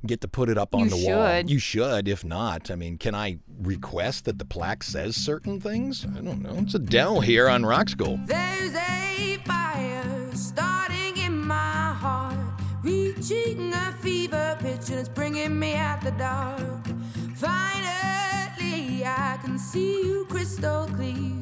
get 0.06 0.20
to 0.20 0.28
put 0.28 0.48
it 0.48 0.58
up 0.58 0.74
on 0.74 0.84
You 0.84 0.90
the 0.90 1.06
wall. 1.08 1.40
You 1.40 1.58
should. 1.58 2.08
If 2.08 2.24
not, 2.24 2.70
I 2.70 2.74
mean, 2.74 2.98
can 2.98 3.14
I 3.14 3.38
request 3.60 4.24
that 4.26 4.38
the 4.38 4.44
plaque 4.44 4.82
says 4.82 5.16
certain 5.16 5.60
things? 5.60 6.04
I 6.04 6.20
don't 6.20 6.42
know. 6.42 6.56
It's 6.58 6.74
a 6.74 6.78
Adele 6.78 7.20
here 7.20 7.48
on 7.48 7.66
Rock 7.66 7.88
School. 7.88 8.18
There's 8.24 8.74
a 8.74 9.38
fire 9.44 10.30
starting 10.34 11.16
in 11.18 11.38
my 11.38 11.92
heart, 11.92 12.38
reaching 12.82 13.72
a 13.72 13.92
fever 14.00 14.56
pitch, 14.60 14.90
and 14.90 15.00
it's 15.00 15.08
bringing 15.08 15.58
me 15.58 15.74
out 15.74 16.00
the 16.00 16.12
dark. 16.12 16.86
Finally, 17.34 19.04
I 19.04 19.38
can 19.42 19.58
see 19.58 20.02
you 20.02 20.26
crystal 20.30 20.86
clear. 20.86 21.37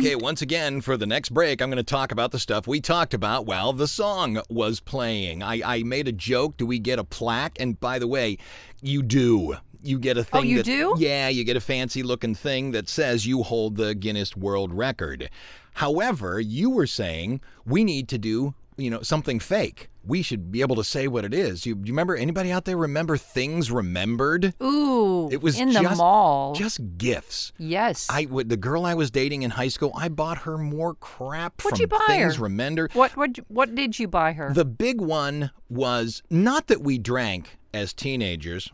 Okay, 0.00 0.16
once 0.16 0.40
again, 0.40 0.80
for 0.80 0.96
the 0.96 1.06
next 1.06 1.28
break, 1.28 1.60
I'm 1.60 1.68
going 1.68 1.76
to 1.76 1.82
talk 1.82 2.10
about 2.10 2.30
the 2.30 2.38
stuff 2.38 2.66
we 2.66 2.80
talked 2.80 3.12
about 3.12 3.44
while 3.44 3.74
the 3.74 3.86
song 3.86 4.40
was 4.48 4.80
playing. 4.80 5.42
I, 5.42 5.60
I 5.62 5.82
made 5.82 6.08
a 6.08 6.12
joke. 6.12 6.56
Do 6.56 6.64
we 6.64 6.78
get 6.78 6.98
a 6.98 7.04
plaque? 7.04 7.60
And 7.60 7.78
by 7.78 7.98
the 7.98 8.08
way, 8.08 8.38
you 8.80 9.02
do. 9.02 9.56
You 9.82 9.98
get 9.98 10.16
a 10.16 10.20
oh, 10.20 10.24
thing. 10.24 10.40
Oh, 10.40 10.42
you 10.42 10.56
that- 10.58 10.66
do? 10.66 10.94
Yeah, 10.98 11.28
you 11.28 11.44
get 11.44 11.56
a 11.56 11.60
fancy 11.60 12.02
looking 12.02 12.34
thing 12.34 12.72
that 12.72 12.88
says 12.88 13.26
you 13.26 13.42
hold 13.42 13.76
the 13.76 13.94
Guinness 13.94 14.36
World 14.36 14.72
Record. 14.72 15.30
However, 15.74 16.40
you 16.40 16.70
were 16.70 16.86
saying 16.86 17.40
we 17.64 17.84
need 17.84 18.08
to 18.08 18.18
do, 18.18 18.54
you 18.76 18.90
know, 18.90 19.02
something 19.02 19.38
fake. 19.40 19.88
We 20.04 20.22
should 20.22 20.50
be 20.50 20.62
able 20.62 20.76
to 20.76 20.84
say 20.84 21.08
what 21.08 21.24
it 21.26 21.34
is. 21.34 21.66
You, 21.66 21.74
you 21.76 21.92
remember 21.92 22.16
anybody 22.16 22.50
out 22.50 22.64
there 22.64 22.76
remember 22.76 23.16
things 23.18 23.70
remembered? 23.70 24.54
Ooh, 24.62 25.28
It 25.30 25.42
was 25.42 25.60
in 25.60 25.72
the 25.72 25.82
mall. 25.82 26.54
Just 26.54 26.80
gifts. 26.96 27.52
yes. 27.58 28.06
I 28.10 28.26
would 28.30 28.48
the 28.48 28.56
girl 28.56 28.86
I 28.86 28.94
was 28.94 29.10
dating 29.10 29.42
in 29.42 29.50
high 29.50 29.68
school. 29.68 29.92
I 29.94 30.08
bought 30.08 30.38
her 30.38 30.56
more 30.56 30.94
crap 30.94 31.62
What'd 31.62 31.78
from 31.78 31.82
you 31.82 31.86
buy 31.86 32.04
things 32.06 32.36
her? 32.36 32.42
remembered. 32.44 32.94
what 32.94 33.14
what 33.16 33.36
what 33.48 33.74
did 33.74 33.98
you 33.98 34.08
buy 34.08 34.32
her? 34.32 34.52
The 34.54 34.64
big 34.64 35.00
one 35.02 35.50
was 35.68 36.22
not 36.30 36.66
that 36.68 36.80
we 36.82 36.96
drank 36.98 37.58
as 37.74 37.92
teenagers. 37.92 38.70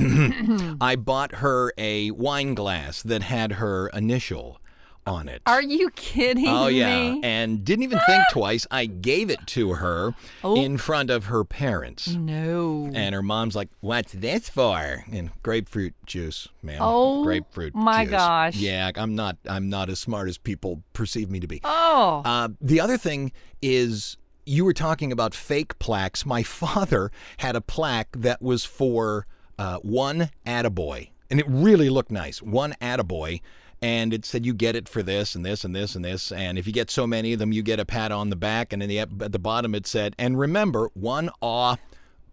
I 0.80 0.96
bought 0.96 1.36
her 1.36 1.72
a 1.78 2.10
wine 2.12 2.54
glass 2.54 3.02
that 3.02 3.22
had 3.22 3.52
her 3.52 3.88
initial 3.88 4.60
on 5.06 5.28
it. 5.28 5.40
Are 5.46 5.62
you 5.62 5.88
kidding 5.90 6.46
Oh 6.46 6.66
yeah, 6.66 7.12
me? 7.12 7.20
and 7.24 7.64
didn't 7.64 7.84
even 7.84 8.00
think 8.06 8.22
twice. 8.32 8.66
I 8.70 8.84
gave 8.86 9.30
it 9.30 9.40
to 9.48 9.74
her 9.74 10.14
Oh. 10.44 10.54
in 10.56 10.76
front 10.76 11.08
of 11.10 11.24
her 11.24 11.42
parents. 11.44 12.08
no. 12.08 12.90
And 12.94 13.14
her 13.14 13.22
mom's 13.22 13.56
like, 13.56 13.70
"What's 13.80 14.12
this 14.12 14.50
for?" 14.50 15.04
And 15.10 15.30
grapefruit 15.42 15.94
juice, 16.04 16.48
ma'am. 16.62 16.78
Oh, 16.82 17.24
grapefruit 17.24 17.74
my 17.74 18.04
juice. 18.04 18.10
gosh. 18.12 18.56
Yeah, 18.56 18.90
I'm 18.94 19.14
not. 19.14 19.38
I'm 19.48 19.68
not 19.70 19.88
as 19.88 19.98
smart 19.98 20.28
as 20.28 20.36
people 20.38 20.82
perceive 20.92 21.30
me 21.30 21.40
to 21.40 21.46
be. 21.48 21.60
oh. 21.64 22.22
Uh, 22.24 22.48
the 22.60 22.78
other 22.80 22.98
thing 22.98 23.32
is, 23.62 24.18
you 24.44 24.64
were 24.66 24.74
talking 24.74 25.12
about 25.12 25.34
fake 25.34 25.78
plaques. 25.78 26.26
My 26.26 26.42
father 26.60 27.10
had 27.38 27.56
a 27.56 27.60
plaque 27.62 28.10
that 28.18 28.42
was 28.42 28.64
for 28.66 29.26
uh, 29.60 29.78
one 29.80 30.30
attaboy, 30.46 31.10
and 31.28 31.38
it 31.38 31.44
really 31.46 31.90
looked 31.90 32.10
nice. 32.10 32.40
One 32.40 32.74
attaboy. 32.80 33.42
And 33.82 34.12
it 34.12 34.26
said 34.26 34.44
you 34.44 34.52
get 34.52 34.76
it 34.76 34.90
for 34.90 35.02
this 35.02 35.34
and 35.34 35.44
this 35.44 35.64
and 35.64 35.74
this 35.74 35.94
and 35.94 36.04
this, 36.04 36.32
and 36.32 36.58
if 36.58 36.66
you 36.66 36.72
get 36.72 36.90
so 36.90 37.06
many 37.06 37.32
of 37.32 37.38
them, 37.38 37.50
you 37.50 37.62
get 37.62 37.80
a 37.80 37.86
pat 37.86 38.12
on 38.12 38.28
the 38.28 38.36
back. 38.36 38.74
And 38.74 38.82
then 38.82 38.90
the, 38.90 38.98
at 38.98 39.32
the 39.32 39.38
bottom 39.38 39.74
it 39.74 39.86
said, 39.86 40.14
"And 40.18 40.38
remember, 40.38 40.90
one 40.92 41.30
aw 41.40 41.76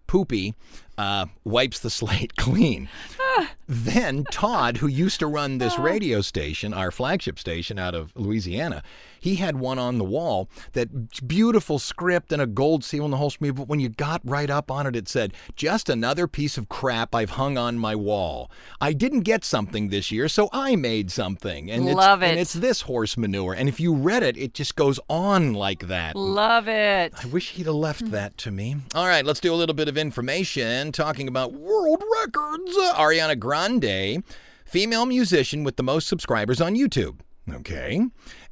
poopy 0.08 0.56
uh, 0.98 1.28
wipes 1.44 1.80
the 1.80 1.90
slate 1.90 2.36
clean." 2.38 2.90
then 3.68 4.24
Todd, 4.32 4.78
who 4.78 4.88
used 4.88 5.20
to 5.20 5.28
run 5.28 5.58
this 5.58 5.78
radio 5.78 6.22
station, 6.22 6.74
our 6.74 6.90
flagship 6.90 7.38
station 7.38 7.78
out 7.78 7.94
of 7.94 8.12
Louisiana, 8.16 8.82
he 9.20 9.36
had 9.36 9.60
one 9.60 9.78
on 9.78 9.98
the 9.98 10.04
wall 10.04 10.50
that 10.74 11.28
beautiful 11.28 11.78
script 11.78 12.32
and 12.32 12.42
a 12.42 12.48
gold 12.48 12.84
seal 12.84 13.04
and 13.04 13.14
the 13.14 13.18
whole 13.18 13.30
schmear. 13.30 13.54
But 13.54 13.68
when 13.68 13.80
you 13.80 13.90
got 13.90 14.22
right 14.24 14.50
up 14.50 14.72
on 14.72 14.88
it, 14.88 14.96
it 14.96 15.08
said, 15.08 15.34
"Just 15.56 15.90
another 15.90 16.28
piece 16.28 16.58
of 16.58 16.70
crap 16.70 17.14
I've 17.14 17.32
hung 17.32 17.58
on 17.58 17.78
my 17.78 17.96
wall. 17.96 18.50
I 18.80 18.94
didn't 18.94 19.22
get 19.22 19.44
something 19.44 19.90
this 19.90 20.12
year, 20.12 20.28
so 20.30 20.50
I 20.54 20.76
made 20.76 21.12
something." 21.12 21.70
And 21.70 21.86
Love 21.86 22.24
it's, 22.24 22.30
And 22.32 22.40
it's 22.40 22.54
this 22.54 22.82
horse 22.82 23.18
manure. 23.18 23.54
And 23.54 23.68
if 23.68 23.80
you 23.80 23.94
read 23.94 24.24
it, 24.24 24.38
it 24.38 24.54
just 24.54 24.76
goes 24.76 25.00
on 25.10 25.54
like 25.54 25.88
that. 25.88 26.16
Love 26.16 26.68
it. 26.68 27.14
I 27.22 27.28
wish 27.28 27.52
he'd 27.52 27.66
have 27.66 27.76
left 27.76 28.12
that 28.12 28.38
to 28.40 28.52
me. 28.52 28.78
All 28.96 29.08
right, 29.08 29.26
let's 29.26 29.40
do 29.40 29.54
a 29.54 29.56
little 29.56 29.76
bit 29.76 29.88
of 29.88 29.98
information 29.98 30.87
talking 30.92 31.28
about 31.28 31.54
world 31.54 32.04
records. 32.22 32.76
Uh, 32.78 32.94
Ariana 32.96 33.38
Grande, 33.38 34.24
female 34.66 35.06
musician 35.06 35.64
with 35.64 35.76
the 35.76 35.84
most 35.84 36.08
subscribers 36.08 36.62
on 36.62 36.76
YouTube. 36.76 37.20
Okay. 37.52 38.02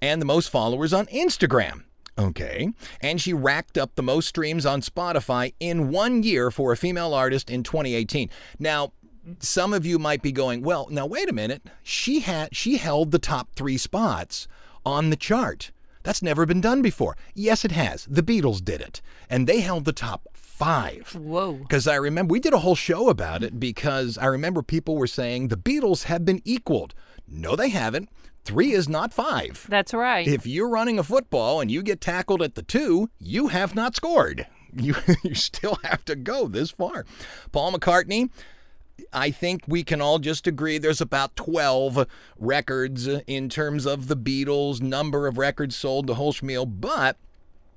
And 0.01 0.21
the 0.21 0.25
most 0.25 0.49
followers 0.49 0.93
on 0.93 1.05
Instagram. 1.07 1.83
Okay. 2.17 2.69
And 3.01 3.19
she 3.19 3.33
racked 3.33 3.77
up 3.77 3.95
the 3.95 4.03
most 4.03 4.27
streams 4.27 4.65
on 4.65 4.81
Spotify 4.81 5.53
in 5.59 5.89
one 5.91 6.23
year 6.23 6.49
for 6.49 6.71
a 6.71 6.77
female 6.77 7.13
artist 7.13 7.49
in 7.49 7.63
2018. 7.63 8.29
Now, 8.57 8.93
some 9.39 9.73
of 9.73 9.85
you 9.85 9.99
might 9.99 10.21
be 10.21 10.31
going, 10.31 10.61
well, 10.61 10.87
now 10.89 11.05
wait 11.05 11.29
a 11.29 11.33
minute. 11.33 11.63
She 11.83 12.21
had 12.21 12.55
she 12.55 12.77
held 12.77 13.11
the 13.11 13.19
top 13.19 13.49
three 13.55 13.77
spots 13.77 14.47
on 14.85 15.09
the 15.09 15.15
chart. 15.15 15.71
That's 16.03 16.21
never 16.21 16.45
been 16.45 16.61
done 16.61 16.83
before. 16.83 17.17
Yes, 17.33 17.65
it 17.65 17.71
has. 17.71 18.05
The 18.05 18.21
Beatles 18.21 18.63
did 18.63 18.79
it, 18.79 19.01
and 19.27 19.47
they 19.47 19.61
held 19.61 19.85
the 19.85 19.91
top 19.91 20.27
five. 20.55 21.13
Whoa. 21.15 21.53
Because 21.53 21.85
I 21.85 21.95
remember 21.95 22.31
we 22.31 22.39
did 22.39 22.53
a 22.53 22.59
whole 22.59 22.75
show 22.75 23.09
about 23.09 23.43
it 23.43 23.59
because 23.59 24.17
I 24.17 24.27
remember 24.27 24.61
people 24.61 24.95
were 24.95 25.07
saying 25.07 25.49
the 25.49 25.57
Beatles 25.57 26.03
have 26.03 26.23
been 26.23 26.41
equaled. 26.45 26.93
No, 27.27 27.55
they 27.55 27.69
haven't. 27.69 28.09
Three 28.45 28.71
is 28.71 28.87
not 28.87 29.13
five. 29.13 29.65
That's 29.67 29.93
right. 29.93 30.25
If 30.25 30.47
you're 30.47 30.69
running 30.69 30.97
a 30.97 31.03
football 31.03 31.59
and 31.59 31.69
you 31.69 31.83
get 31.83 31.99
tackled 31.99 32.41
at 32.41 32.55
the 32.55 32.61
two, 32.61 33.09
you 33.19 33.49
have 33.49 33.75
not 33.75 33.95
scored. 33.95 34.47
You, 34.77 34.93
you 35.23 35.35
still 35.35 35.77
have 35.85 36.03
to 36.03 36.17
go 36.17 36.49
this 36.49 36.71
far. 36.71 37.05
Paul 37.53 37.71
McCartney, 37.71 38.29
I 39.13 39.31
think 39.31 39.63
we 39.69 39.85
can 39.85 40.01
all 40.01 40.19
just 40.19 40.47
agree 40.47 40.77
there's 40.77 40.99
about 40.99 41.37
12 41.37 42.05
records 42.37 43.07
in 43.07 43.47
terms 43.47 43.85
of 43.85 44.09
the 44.09 44.17
Beatles, 44.17 44.81
number 44.81 45.27
of 45.27 45.37
records 45.37 45.77
sold, 45.77 46.07
the 46.07 46.15
whole 46.15 46.33
schmeal. 46.33 46.67
But 46.69 47.15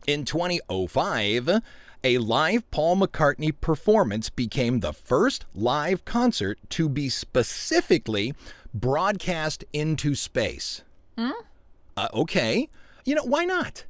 in 0.08 0.24
2005, 0.24 1.60
a 2.04 2.18
live 2.18 2.70
Paul 2.70 2.96
McCartney 2.96 3.52
performance 3.61 4.30
became 4.30 4.80
the 4.80 4.92
first 4.92 5.44
live 5.54 6.04
concert 6.04 6.58
to 6.70 6.88
be 6.88 7.08
specifically 7.08 8.34
broadcast 8.72 9.64
into 9.72 10.14
space. 10.14 10.82
Uh, 11.96 12.08
okay. 12.14 12.68
You 13.04 13.16
know, 13.16 13.24
why 13.24 13.44
not? 13.44 13.84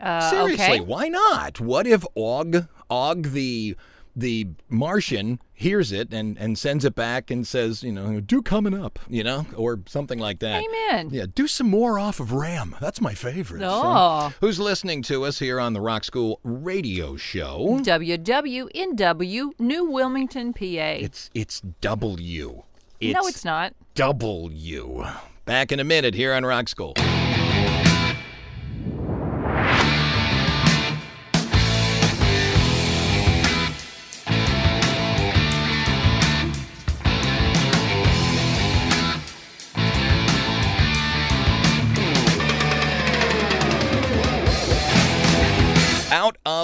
Uh, 0.00 0.30
Seriously, 0.30 0.64
okay. 0.64 0.80
why 0.80 1.08
not? 1.08 1.60
What 1.60 1.86
if 1.86 2.04
Og 2.14 2.66
Og 2.90 3.32
the 3.32 3.76
the 4.18 4.48
Martian 4.70 5.38
hears 5.52 5.92
it 5.92 6.12
and, 6.12 6.38
and 6.38 6.58
sends 6.58 6.84
it 6.86 6.94
back 6.94 7.30
and 7.30 7.46
says, 7.46 7.82
you 7.82 7.92
know, 7.92 8.18
do 8.20 8.40
coming 8.40 8.72
up, 8.74 8.98
you 9.08 9.22
know, 9.22 9.44
or 9.54 9.80
something 9.86 10.18
like 10.18 10.38
that. 10.38 10.64
Amen. 10.64 11.10
Yeah, 11.12 11.26
do 11.34 11.46
some 11.46 11.68
more 11.68 11.98
off 11.98 12.18
of 12.18 12.32
Ram. 12.32 12.74
That's 12.80 13.00
my 13.00 13.12
favorite. 13.14 13.62
Oh. 13.62 13.68
So, 13.68 13.82
Oh. 13.86 14.32
who's 14.40 14.58
listening 14.58 15.02
to 15.04 15.24
us 15.24 15.38
here 15.38 15.60
on 15.60 15.74
the 15.74 15.80
Rock 15.80 16.04
School 16.04 16.40
radio 16.42 17.16
show? 17.16 17.78
WWNW, 17.82 19.50
New 19.58 19.84
Wilmington, 19.84 20.52
PA. 20.52 20.62
It's 20.64 21.30
it's 21.34 21.60
W. 21.80 22.62
It's 23.00 23.14
no, 23.14 23.26
it's 23.28 23.44
not. 23.44 23.74
W. 23.94 25.04
Back 25.44 25.70
in 25.72 25.80
a 25.80 25.84
minute 25.84 26.14
here 26.14 26.32
on 26.32 26.44
Rock 26.44 26.68
School. 26.68 26.94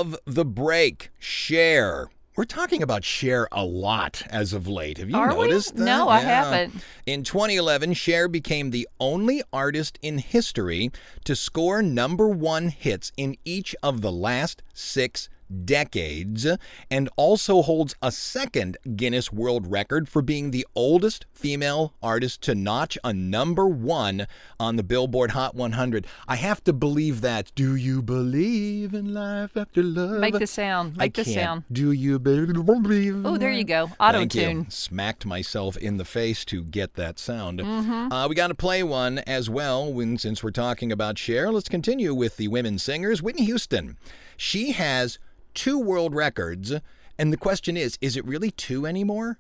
Of 0.02 0.18
the 0.24 0.44
break, 0.44 1.10
Cher. 1.20 2.10
We're 2.34 2.42
talking 2.44 2.82
about 2.82 3.04
Cher 3.04 3.46
a 3.52 3.64
lot 3.64 4.24
as 4.30 4.52
of 4.52 4.66
late. 4.66 4.98
Have 4.98 5.08
you 5.08 5.16
Are 5.16 5.28
we? 5.32 5.46
noticed 5.46 5.76
that? 5.76 5.84
No, 5.84 6.08
I 6.08 6.18
haven't. 6.18 6.74
In 7.06 7.22
2011, 7.22 7.92
Cher 7.94 8.26
became 8.26 8.72
the 8.72 8.88
only 8.98 9.44
artist 9.52 10.00
in 10.02 10.18
history 10.18 10.90
to 11.22 11.36
score 11.36 11.82
number 11.82 12.28
one 12.28 12.70
hits 12.70 13.12
in 13.16 13.36
each 13.44 13.76
of 13.80 14.00
the 14.00 14.10
last 14.10 14.64
six 14.74 15.28
decades 15.64 16.46
and 16.90 17.08
also 17.16 17.62
holds 17.62 17.94
a 18.02 18.10
second 18.10 18.76
Guinness 18.96 19.32
World 19.32 19.70
Record 19.70 20.08
for 20.08 20.22
being 20.22 20.50
the 20.50 20.66
oldest 20.74 21.26
female 21.32 21.94
artist 22.02 22.40
to 22.42 22.54
notch 22.54 22.96
a 23.04 23.12
number 23.12 23.66
one 23.66 24.26
on 24.58 24.76
the 24.76 24.82
Billboard 24.82 25.32
Hot 25.32 25.54
100. 25.54 26.06
I 26.26 26.36
have 26.36 26.62
to 26.64 26.72
believe 26.72 27.20
that. 27.20 27.52
Do 27.54 27.76
you 27.76 28.02
believe 28.02 28.94
in 28.94 29.12
life 29.14 29.56
after 29.56 29.82
love? 29.82 30.20
Make 30.20 30.38
the 30.38 30.46
sound. 30.46 30.94
I 30.98 31.04
Make 31.04 31.14
the 31.14 31.24
can't. 31.24 31.34
sound. 31.34 31.64
Do 31.70 31.92
you 31.92 32.18
believe? 32.18 33.24
Oh, 33.26 33.36
there 33.36 33.50
you 33.50 33.64
go. 33.64 33.90
Auto 34.00 34.24
tune. 34.26 34.70
Smacked 34.70 35.26
myself 35.26 35.76
in 35.76 35.96
the 35.96 36.04
face 36.04 36.44
to 36.46 36.64
get 36.64 36.94
that 36.94 37.18
sound. 37.18 37.60
Mm-hmm. 37.60 38.12
Uh, 38.12 38.28
we 38.28 38.34
got 38.34 38.48
to 38.48 38.54
play 38.54 38.82
one 38.82 39.18
as 39.20 39.48
well. 39.50 39.92
When 39.92 40.18
since 40.18 40.42
we're 40.42 40.50
talking 40.50 40.92
about 40.92 41.18
Cher, 41.18 41.50
let's 41.52 41.68
continue 41.68 42.14
with 42.14 42.36
the 42.36 42.48
women 42.48 42.78
singers. 42.78 43.22
Whitney 43.22 43.44
Houston, 43.44 43.96
she 44.36 44.72
has 44.72 45.18
two 45.54 45.78
world 45.78 46.14
records, 46.14 46.72
and 47.18 47.32
the 47.32 47.36
question 47.36 47.76
is: 47.76 47.98
Is 48.00 48.16
it 48.16 48.24
really 48.24 48.50
two 48.50 48.86
anymore, 48.86 49.38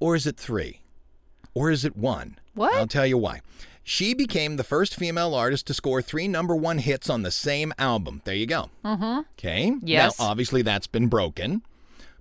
or 0.00 0.14
is 0.16 0.26
it 0.26 0.36
three, 0.36 0.80
or 1.54 1.70
is 1.70 1.84
it 1.84 1.96
one? 1.96 2.38
What? 2.54 2.74
I'll 2.74 2.86
tell 2.86 3.06
you 3.06 3.18
why. 3.18 3.40
She 3.86 4.14
became 4.14 4.56
the 4.56 4.64
first 4.64 4.94
female 4.96 5.34
artist 5.34 5.66
to 5.66 5.74
score 5.74 6.00
three 6.00 6.26
number 6.26 6.56
one 6.56 6.78
hits 6.78 7.10
on 7.10 7.22
the 7.22 7.30
same 7.30 7.74
album. 7.78 8.22
There 8.24 8.34
you 8.34 8.46
go. 8.46 8.70
Mm-hmm. 8.84 9.20
Okay. 9.38 9.74
Yes. 9.82 10.18
Now, 10.18 10.26
obviously, 10.26 10.62
that's 10.62 10.86
been 10.86 11.08
broken, 11.08 11.62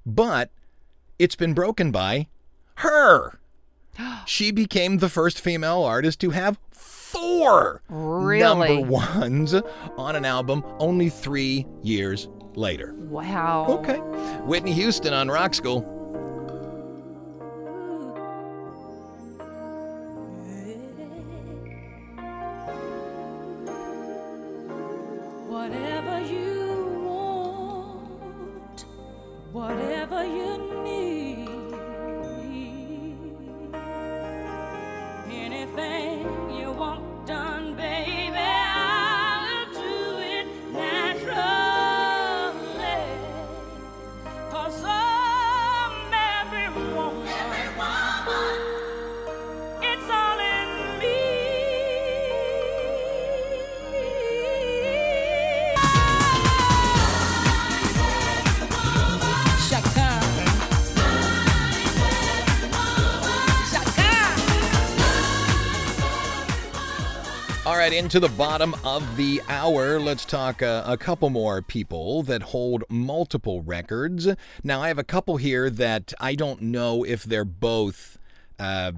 but 0.05 0.49
it's 1.17 1.35
been 1.35 1.53
broken 1.53 1.91
by 1.91 2.27
her. 2.75 3.39
She 4.25 4.51
became 4.51 4.97
the 4.97 5.09
first 5.09 5.39
female 5.39 5.83
artist 5.83 6.19
to 6.21 6.31
have 6.31 6.57
four 6.71 7.81
Really? 7.89 8.41
number 8.81 8.89
ones 8.89 9.53
on 9.97 10.15
an 10.15 10.25
album 10.25 10.63
only 10.79 11.09
three 11.09 11.67
years 11.83 12.27
later. 12.55 12.93
Wow. 12.97 13.65
Okay. 13.69 13.97
Whitney 14.45 14.73
Houston 14.73 15.13
on 15.13 15.29
Rock 15.29 15.53
School. 15.53 15.81
Whatever 25.49 26.19
you 26.19 27.03
want, 27.05 28.85
whatever 29.51 30.25
you 30.25 30.52
Into 67.93 68.19
the 68.19 68.29
bottom 68.29 68.75
of 68.83 69.17
the 69.17 69.39
hour. 69.47 69.99
Let's 69.99 70.25
talk 70.25 70.63
uh, 70.63 70.81
a 70.83 70.97
couple 70.97 71.29
more 71.29 71.61
people 71.61 72.23
that 72.23 72.41
hold 72.41 72.83
multiple 72.89 73.61
records. 73.61 74.27
Now, 74.63 74.81
I 74.81 74.87
have 74.87 74.97
a 74.97 75.03
couple 75.03 75.37
here 75.37 75.69
that 75.69 76.11
I 76.19 76.33
don't 76.33 76.59
know 76.63 77.03
if 77.03 77.23
they're 77.23 77.45
both. 77.45 78.17
Uh, 78.57 78.93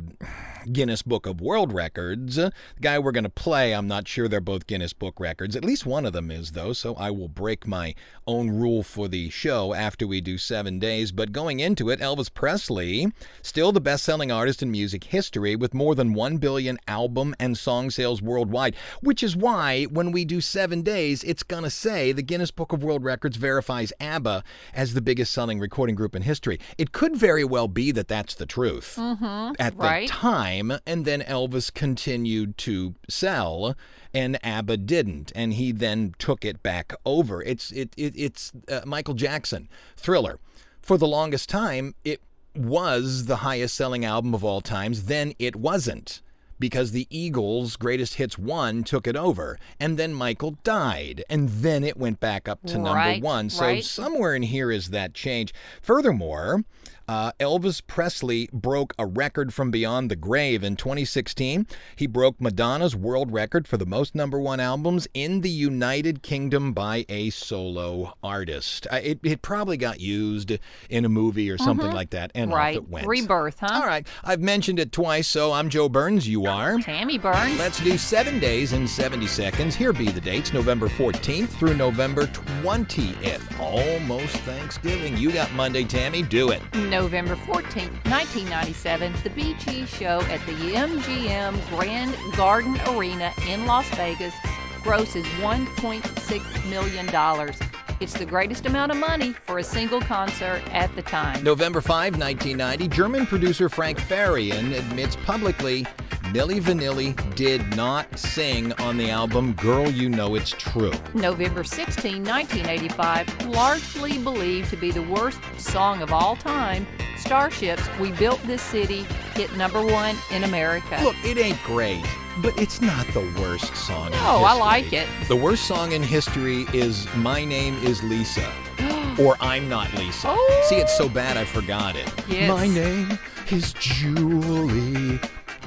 Guinness 0.71 1.01
Book 1.01 1.25
of 1.25 1.41
World 1.41 1.73
Records. 1.73 2.38
Uh, 2.38 2.49
the 2.75 2.82
guy 2.82 2.99
we're 2.99 3.12
going 3.12 3.23
to 3.23 3.30
play, 3.30 3.73
I'm 3.73 3.88
not 3.88 4.08
sure 4.08 4.28
they're 4.28 4.41
both 4.41 4.67
Guinness 4.67 4.93
Book 4.93 5.19
records. 5.19 5.56
At 5.56 5.65
least 5.65 5.86
one 5.86 6.06
of 6.06 6.13
them 6.13 6.32
is, 6.32 6.51
though, 6.51 6.73
so 6.73 6.95
I 6.95 7.12
will 7.12 7.28
break 7.28 7.67
my 7.67 7.95
own 8.28 8.49
rule 8.49 8.84
for 8.84 9.08
the 9.08 9.30
show 9.30 9.73
after 9.73 10.08
we 10.08 10.21
do 10.21 10.38
seven 10.38 10.80
days. 10.80 11.12
But 11.12 11.32
going 11.32 11.60
into 11.60 11.89
it, 11.89 11.99
Elvis 11.99 12.34
Presley, 12.34 13.12
still 13.41 13.71
the 13.71 13.82
best 13.82 14.04
selling 14.04 14.32
artist 14.32 14.63
in 14.63 14.71
music 14.71 15.06
history 15.06 15.56
with 15.56 15.73
more 15.73 15.95
than 15.95 16.13
1 16.13 16.38
billion 16.38 16.78
album 16.88 17.36
and 17.39 17.58
song 17.58 17.89
sales 17.89 18.21
worldwide, 18.21 18.75
which 19.01 19.23
is 19.23 19.36
why 19.36 19.84
when 19.86 20.12
we 20.12 20.25
do 20.25 20.41
seven 20.41 20.82
days, 20.82 21.23
it's 21.23 21.43
going 21.43 21.63
to 21.63 21.69
say 21.69 22.12
the 22.12 22.21
Guinness 22.21 22.51
Book 22.51 22.73
of 22.73 22.84
World 22.84 23.04
Records 23.04 23.38
verifies 23.38 23.93
ABBA 23.99 24.43
as 24.73 24.93
the 24.93 25.01
biggest 25.01 25.34
selling 25.34 25.60
recording 25.60 25.95
group 25.95 26.15
in 26.15 26.21
history. 26.21 26.60
It 26.78 26.91
could 26.91 27.15
very 27.15 27.43
well 27.43 27.67
be 27.67 27.91
that 27.91 28.08
that's 28.08 28.36
the 28.36 28.45
truth 28.45 28.95
mm-hmm. 28.97 29.54
at 29.60 29.78
the 29.78 29.84
right. 29.84 30.08
time, 30.08 30.54
and 30.85 31.05
then 31.05 31.21
Elvis 31.21 31.73
continued 31.73 32.57
to 32.59 32.95
sell, 33.09 33.75
and 34.13 34.37
ABBA 34.43 34.77
didn't, 34.77 35.31
and 35.35 35.53
he 35.53 35.71
then 35.71 36.15
took 36.17 36.45
it 36.45 36.63
back 36.63 36.93
over. 37.05 37.41
It's 37.43 37.71
it, 37.71 37.93
it 37.97 38.13
it's 38.15 38.51
uh, 38.69 38.81
Michael 38.85 39.13
Jackson, 39.13 39.69
Thriller. 39.97 40.39
For 40.81 40.97
the 40.97 41.07
longest 41.07 41.49
time, 41.49 41.95
it 42.03 42.21
was 42.55 43.25
the 43.25 43.37
highest 43.37 43.75
selling 43.75 44.05
album 44.05 44.33
of 44.33 44.43
all 44.43 44.61
times. 44.61 45.05
Then 45.05 45.33
it 45.39 45.55
wasn't. 45.55 46.21
Because 46.57 46.91
the 46.91 47.05
Eagles' 47.09 47.75
greatest 47.75 48.13
hits 48.13 48.37
one 48.37 48.85
took 48.85 49.07
it 49.07 49.17
over, 49.17 49.59
and 49.77 49.99
then 49.99 50.13
Michael 50.13 50.57
died, 50.63 51.21
and 51.29 51.49
then 51.49 51.83
it 51.83 51.97
went 51.97 52.21
back 52.21 52.47
up 52.47 52.63
to 52.67 52.75
number 52.75 52.93
Right, 52.93 53.21
one. 53.21 53.49
So 53.49 53.65
right. 53.65 53.83
somewhere 53.83 54.33
in 54.33 54.43
here 54.43 54.71
is 54.71 54.91
that 54.91 55.13
change. 55.13 55.53
Furthermore, 55.81 56.63
uh, 57.07 57.31
Elvis 57.39 57.81
Presley 57.85 58.49
broke 58.51 58.93
a 58.99 59.05
record 59.05 59.53
from 59.53 59.71
beyond 59.71 60.11
the 60.11 60.15
grave 60.15 60.63
in 60.63 60.75
2016. 60.75 61.67
He 61.95 62.07
broke 62.07 62.39
Madonna's 62.41 62.95
world 62.95 63.31
record 63.31 63.67
for 63.67 63.77
the 63.77 63.85
most 63.85 64.15
number 64.15 64.39
one 64.39 64.59
albums 64.59 65.07
in 65.13 65.41
the 65.41 65.49
United 65.49 66.21
Kingdom 66.21 66.73
by 66.73 67.05
a 67.09 67.29
solo 67.29 68.13
artist. 68.23 68.87
Uh, 68.91 68.99
it, 69.03 69.19
it 69.23 69.41
probably 69.41 69.77
got 69.77 69.99
used 69.99 70.57
in 70.89 71.05
a 71.05 71.09
movie 71.09 71.49
or 71.49 71.57
something 71.57 71.91
like 71.91 72.09
that, 72.11 72.31
and 72.35 72.51
off 72.51 72.65
Mm-hmm. 72.65 72.75
It 72.77 72.89
went. 72.89 73.07
Rebirth, 73.07 73.59
huh? 73.59 73.69
All 73.81 73.85
right, 73.85 74.07
I've 74.23 74.41
mentioned 74.41 74.79
it 74.79 74.91
twice, 74.91 75.27
so 75.27 75.51
I'm 75.51 75.69
Joe 75.69 75.87
Burns. 75.87 76.27
You 76.27 76.45
are. 76.45 76.79
Tammy 76.79 77.17
Burns. 77.17 77.57
Let's 77.59 77.79
do 77.83 77.97
seven 77.97 78.39
days 78.39 78.73
in 78.73 78.87
70 78.87 79.27
seconds. 79.27 79.75
Here 79.75 79.93
be 79.93 80.09
the 80.09 80.21
dates 80.21 80.53
November 80.53 80.87
14th 80.87 81.49
through 81.49 81.75
November 81.75 82.25
20th. 82.27 83.59
Almost 83.59 84.35
Thanksgiving. 84.37 85.17
You 85.17 85.31
got 85.31 85.51
Monday, 85.53 85.83
Tammy. 85.83 86.23
Do 86.23 86.51
it. 86.51 86.61
November 86.95 87.36
14, 87.36 87.89
1997, 88.05 89.13
the 89.25 89.53
Gees 89.55 89.89
show 89.89 90.21
at 90.29 90.39
the 90.45 90.53
MGM 90.53 91.69
Grand 91.77 92.15
Garden 92.38 92.79
Arena 92.88 93.34
in 93.49 93.65
Las 93.65 93.86
Vegas 93.95 94.34
grosses 94.81 95.25
$1.6 95.41 96.69
million. 96.69 97.53
It's 97.99 98.13
the 98.13 98.25
greatest 98.25 98.65
amount 98.65 98.93
of 98.93 98.97
money 98.97 99.34
for 99.34 99.58
a 99.58 99.63
single 99.63 99.99
concert 99.99 100.62
at 100.71 100.95
the 100.95 101.01
time. 101.01 101.43
November 101.43 101.81
5, 101.81 102.17
1990, 102.17 102.88
German 102.88 103.25
producer 103.25 103.67
Frank 103.67 103.99
Farian 103.99 104.71
admits 104.79 105.17
publicly 105.17 105.86
Milli 106.35 106.59
Vanilli 106.59 107.35
did 107.35 107.77
not 107.77 108.19
sing 108.19 108.73
on 108.73 108.97
the 108.97 109.09
album 109.09 109.53
Girl 109.53 109.89
You 109.89 110.09
Know 110.09 110.35
It's 110.35 110.49
True. 110.49 110.91
November 111.13 111.63
16, 111.63 112.25
1985, 112.25 113.45
largely 113.47 114.17
believed 114.17 114.69
to 114.71 114.75
be 114.75 114.91
the 114.91 115.03
worst 115.03 115.39
song 115.57 116.01
of 116.01 116.11
all 116.11 116.35
time, 116.35 116.85
Starships, 117.15 117.87
We 118.01 118.11
Built 118.11 118.43
This 118.43 118.61
City, 118.61 119.03
hit 119.33 119.55
number 119.55 119.81
one 119.81 120.17
in 120.29 120.43
America. 120.43 120.99
Look, 121.01 121.15
it 121.23 121.37
ain't 121.37 121.63
great, 121.63 122.05
but 122.41 122.59
it's 122.59 122.81
not 122.81 123.07
the 123.13 123.25
worst 123.39 123.73
song. 123.73 124.11
No, 124.11 124.43
I 124.43 124.51
like 124.59 124.91
it. 124.91 125.07
The 125.29 125.37
worst 125.37 125.65
song 125.65 125.93
in 125.93 126.03
history 126.03 126.65
is 126.73 127.07
My 127.15 127.45
Name 127.45 127.75
is 127.75 128.03
Lisa. 128.03 128.51
or 129.21 129.37
I'm 129.39 129.69
Not 129.69 129.93
Lisa. 129.93 130.27
Oh. 130.31 130.65
See, 130.67 130.75
it's 130.75 130.97
so 130.97 131.07
bad 131.07 131.37
I 131.37 131.45
forgot 131.45 131.95
it. 131.95 132.13
Oh, 132.17 132.25
yes. 132.27 132.49
My 132.49 132.67
name 132.67 133.17
is 133.51 133.71
Julie. 133.71 135.17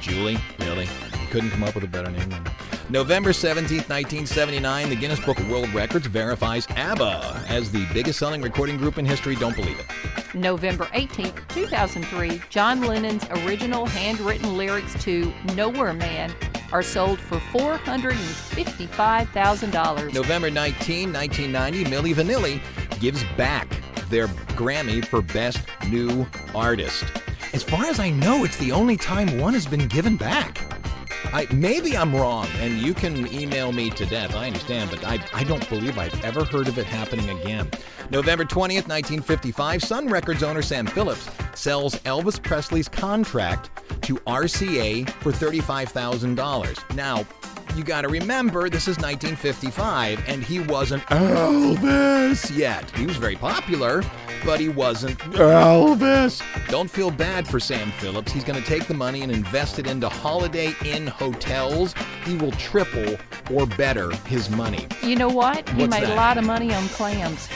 Julie? 0.00 0.38
Really? 0.60 0.84
You 0.84 1.26
couldn't 1.30 1.50
come 1.50 1.64
up 1.64 1.74
with 1.74 1.84
a 1.84 1.88
better 1.88 2.10
name 2.10 2.30
than 2.30 2.44
that. 2.44 2.54
November 2.90 3.34
17, 3.34 3.80
1979, 3.80 4.88
the 4.88 4.96
Guinness 4.96 5.20
Book 5.20 5.38
of 5.38 5.50
World 5.50 5.68
Records 5.74 6.06
verifies 6.06 6.66
ABBA 6.70 7.44
as 7.48 7.70
the 7.70 7.86
biggest 7.92 8.18
selling 8.18 8.40
recording 8.40 8.78
group 8.78 8.96
in 8.96 9.04
history. 9.04 9.36
Don't 9.36 9.54
believe 9.54 9.78
it. 9.78 9.84
November 10.34 10.88
18, 10.94 11.30
2003, 11.48 12.40
John 12.48 12.80
Lennon's 12.80 13.26
original 13.44 13.84
handwritten 13.84 14.56
lyrics 14.56 14.94
to 15.04 15.30
Nowhere 15.54 15.92
Man 15.92 16.34
are 16.72 16.82
sold 16.82 17.20
for 17.20 17.36
$455,000. 17.36 20.14
November 20.14 20.50
19, 20.50 21.12
1990, 21.12 21.84
Milli 21.90 22.14
Vanilli 22.14 22.62
gives 23.00 23.22
back 23.36 23.68
their 24.08 24.28
Grammy 24.56 25.04
for 25.04 25.20
Best 25.20 25.60
New 25.88 26.26
Artist. 26.54 27.04
As 27.58 27.64
far 27.64 27.86
as 27.86 27.98
I 27.98 28.10
know, 28.10 28.44
it's 28.44 28.56
the 28.58 28.70
only 28.70 28.96
time 28.96 29.36
one 29.40 29.52
has 29.52 29.66
been 29.66 29.88
given 29.88 30.16
back. 30.16 30.60
I, 31.32 31.48
maybe 31.52 31.96
I'm 31.96 32.14
wrong, 32.14 32.46
and 32.60 32.78
you 32.78 32.94
can 32.94 33.26
email 33.34 33.72
me 33.72 33.90
to 33.90 34.06
death. 34.06 34.36
I 34.36 34.46
understand, 34.46 34.92
but 34.92 35.04
I, 35.04 35.18
I 35.34 35.42
don't 35.42 35.68
believe 35.68 35.98
I've 35.98 36.24
ever 36.24 36.44
heard 36.44 36.68
of 36.68 36.78
it 36.78 36.86
happening 36.86 37.28
again. 37.40 37.68
November 38.10 38.44
20th, 38.44 38.86
1955, 38.86 39.82
Sun 39.82 40.06
Records 40.06 40.44
owner 40.44 40.62
Sam 40.62 40.86
Phillips 40.86 41.28
sells 41.56 41.96
Elvis 42.02 42.40
Presley's 42.40 42.88
contract 42.88 43.70
to 44.02 44.14
RCA 44.18 45.10
for 45.10 45.32
$35,000. 45.32 46.94
Now, 46.94 47.26
you 47.78 47.84
got 47.84 48.02
to 48.02 48.08
remember, 48.08 48.68
this 48.68 48.88
is 48.88 48.96
1955, 48.98 50.28
and 50.28 50.42
he 50.42 50.58
wasn't 50.58 51.02
Elvis 51.04 52.54
yet. 52.54 52.90
He 52.96 53.06
was 53.06 53.16
very 53.16 53.36
popular, 53.36 54.02
but 54.44 54.58
he 54.58 54.68
wasn't 54.68 55.16
Elvis. 55.20 56.42
Don't 56.68 56.90
feel 56.90 57.10
bad 57.12 57.46
for 57.46 57.60
Sam 57.60 57.92
Phillips. 57.92 58.32
He's 58.32 58.42
going 58.44 58.60
to 58.60 58.66
take 58.68 58.86
the 58.86 58.94
money 58.94 59.22
and 59.22 59.30
invest 59.30 59.78
it 59.78 59.86
into 59.86 60.08
Holiday 60.08 60.74
Inn 60.84 61.06
hotels. 61.06 61.94
He 62.24 62.36
will 62.36 62.52
triple 62.52 63.16
or 63.54 63.64
better 63.66 64.10
his 64.26 64.50
money. 64.50 64.86
You 65.02 65.14
know 65.16 65.28
what? 65.28 65.68
He 65.68 65.82
What's 65.82 65.90
made 65.90 66.02
that? 66.04 66.12
a 66.12 66.16
lot 66.16 66.36
of 66.36 66.44
money 66.44 66.74
on 66.74 66.88
clams. 66.88 67.48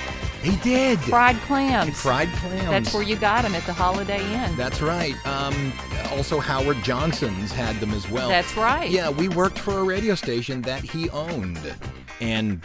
He 0.43 0.57
did. 0.57 0.99
Fried 1.01 1.37
clams. 1.43 2.01
Fried 2.01 2.29
clams. 2.31 2.65
That's 2.65 2.95
where 2.95 3.03
you 3.03 3.17
got 3.17 3.43
them 3.43 3.55
at 3.55 3.65
the 3.65 3.73
Holiday 3.73 4.21
Inn. 4.35 4.57
That's 4.57 4.83
right. 4.83 5.15
Um, 5.27 5.73
also, 6.11 6.41
Howard 6.41 6.83
Johnson's 6.83 7.53
had 7.53 7.77
them 7.77 7.93
as 7.93 8.11
well. 8.11 8.29
That's 8.29 8.57
right. 8.57 8.91
Yeah, 8.91 9.11
we 9.11 9.29
worked 9.29 9.59
for 9.59 9.79
a 9.79 9.85
radio 9.85 10.15
station 10.15 10.61
that 10.63 10.83
he 10.83 11.09
owned. 11.11 11.61
And 12.21 12.61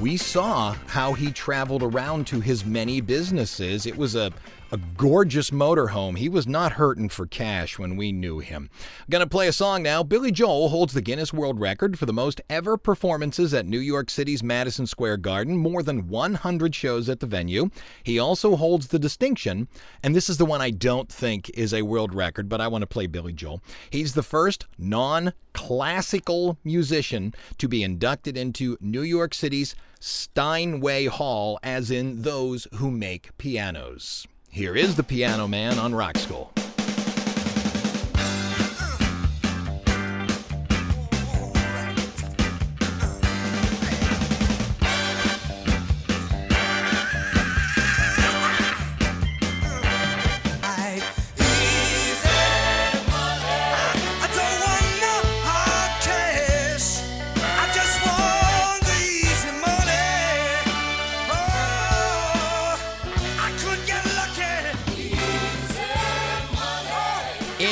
we 0.00 0.16
saw 0.16 0.72
how 0.86 1.12
he 1.12 1.30
traveled 1.30 1.82
around 1.82 2.26
to 2.28 2.40
his 2.40 2.64
many 2.64 3.00
businesses. 3.00 3.86
It 3.86 3.96
was 3.96 4.14
a 4.14 4.32
a 4.72 4.78
gorgeous 4.96 5.50
motorhome. 5.50 6.16
He 6.16 6.28
was 6.28 6.46
not 6.46 6.72
hurting 6.72 7.08
for 7.08 7.26
cash 7.26 7.78
when 7.78 7.96
we 7.96 8.12
knew 8.12 8.38
him. 8.38 8.70
Gonna 9.08 9.26
play 9.26 9.48
a 9.48 9.52
song 9.52 9.82
now. 9.82 10.02
Billy 10.02 10.30
Joel 10.30 10.68
holds 10.68 10.92
the 10.92 11.02
Guinness 11.02 11.32
World 11.32 11.60
Record 11.60 11.98
for 11.98 12.06
the 12.06 12.12
most 12.12 12.40
ever 12.48 12.76
performances 12.76 13.52
at 13.52 13.66
New 13.66 13.80
York 13.80 14.10
City's 14.10 14.42
Madison 14.42 14.86
Square 14.86 15.18
Garden, 15.18 15.56
more 15.56 15.82
than 15.82 16.08
100 16.08 16.74
shows 16.74 17.08
at 17.08 17.20
the 17.20 17.26
venue. 17.26 17.70
He 18.04 18.18
also 18.18 18.56
holds 18.56 18.88
the 18.88 18.98
distinction, 18.98 19.68
and 20.02 20.14
this 20.14 20.30
is 20.30 20.36
the 20.36 20.46
one 20.46 20.60
I 20.60 20.70
don't 20.70 21.10
think 21.10 21.50
is 21.50 21.74
a 21.74 21.82
world 21.82 22.14
record, 22.14 22.48
but 22.48 22.60
I 22.60 22.68
want 22.68 22.82
to 22.82 22.86
play 22.86 23.06
Billy 23.06 23.32
Joel. 23.32 23.60
He's 23.90 24.14
the 24.14 24.22
first 24.22 24.66
non 24.78 25.32
classical 25.52 26.58
musician 26.62 27.34
to 27.58 27.66
be 27.66 27.82
inducted 27.82 28.36
into 28.36 28.76
New 28.80 29.02
York 29.02 29.34
City's 29.34 29.74
Steinway 29.98 31.06
Hall, 31.06 31.58
as 31.62 31.90
in 31.90 32.22
those 32.22 32.66
who 32.74 32.90
make 32.90 33.36
pianos. 33.36 34.26
Here 34.52 34.74
is 34.74 34.96
the 34.96 35.04
Piano 35.04 35.46
Man 35.46 35.78
on 35.78 35.94
Rock 35.94 36.18
School. 36.18 36.52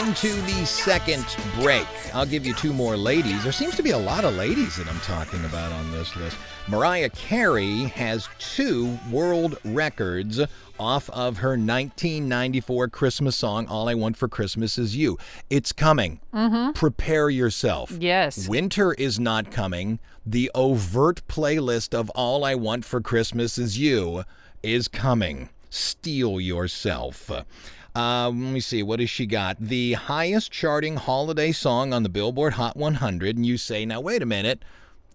Lucky. 0.08 0.28
Into 0.28 0.40
the 0.42 0.66
second 0.66 1.26
break. 1.60 1.86
I'll 2.14 2.26
give 2.26 2.46
you 2.46 2.54
two 2.54 2.72
more 2.72 2.96
ladies. 2.96 3.42
There 3.42 3.52
seems 3.52 3.76
to 3.76 3.82
be 3.82 3.90
a 3.90 3.98
lot 3.98 4.24
of 4.24 4.34
ladies 4.36 4.76
that 4.76 4.88
I'm 4.88 5.00
talking 5.00 5.44
about 5.44 5.72
on 5.72 5.90
this 5.92 6.14
list. 6.16 6.36
Mariah 6.66 7.10
Carey 7.10 7.84
has 7.84 8.28
two 8.38 8.98
world 9.10 9.58
records 9.64 10.40
off 10.78 11.10
of 11.10 11.38
her 11.38 11.50
1994 11.50 12.88
Christmas 12.88 13.36
song, 13.36 13.66
All 13.66 13.88
I 13.88 13.94
Want 13.94 14.16
for 14.16 14.28
Christmas 14.28 14.78
Is 14.78 14.96
You. 14.96 15.18
It's 15.50 15.72
coming. 15.72 16.20
Mm-hmm. 16.32 16.72
Prepare 16.72 17.30
yourself. 17.30 17.90
Yes. 17.98 18.48
Winter 18.48 18.92
is 18.94 19.18
not 19.18 19.50
coming. 19.50 19.98
The 20.24 20.50
overt 20.54 21.22
playlist 21.28 21.94
of 21.94 22.10
All 22.10 22.44
I 22.44 22.54
Want 22.54 22.84
for 22.84 23.00
Christmas 23.00 23.58
Is 23.58 23.78
You 23.78 24.24
is 24.62 24.88
coming. 24.88 25.48
Steel 25.70 26.40
yourself. 26.40 27.30
Um, 27.98 28.44
let 28.44 28.52
me 28.52 28.60
see. 28.60 28.84
What 28.84 29.00
has 29.00 29.10
she 29.10 29.26
got? 29.26 29.56
The 29.58 29.94
highest 29.94 30.52
charting 30.52 30.94
holiday 30.94 31.50
song 31.50 31.92
on 31.92 32.04
the 32.04 32.08
Billboard 32.08 32.52
Hot 32.52 32.76
100. 32.76 33.34
And 33.34 33.44
you 33.44 33.58
say, 33.58 33.84
now, 33.84 34.00
wait 34.00 34.22
a 34.22 34.26
minute. 34.26 34.64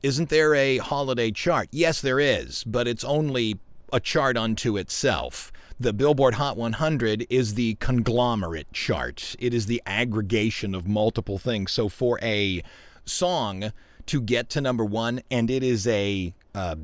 Isn't 0.02 0.28
there 0.28 0.54
a 0.54 0.80
holiday 0.80 1.32
chart? 1.32 1.69
Yes, 1.72 2.02
there 2.02 2.19
is, 2.19 2.65
but 2.65 2.86
it's 2.86 3.06
only 3.06 3.58
a 3.93 4.02
chart 4.02 4.36
unto 4.36 4.76
itself. 4.76 5.50
The 5.80 5.93
Billboard 5.93 6.34
Hot 6.34 6.58
100 6.58 7.26
is 7.30 7.54
the 7.54 7.76
conglomerate 7.76 8.74
chart, 8.74 9.38
it 9.39 9.54
is 9.54 9.67
the 9.67 9.82
aggregation 9.86 10.76
of 10.76 10.86
multiple 10.86 11.38
things. 11.38 11.72
So 11.72 11.88
for 11.88 12.19
a 12.22 12.63
song 13.06 13.72
to 14.07 14.21
get 14.21 14.49
to 14.51 14.61
number 14.61 14.85
one, 14.85 15.21
and 15.31 15.49
it 15.49 15.63
is 15.63 15.87
a 15.87 16.33
uh, 16.55 16.75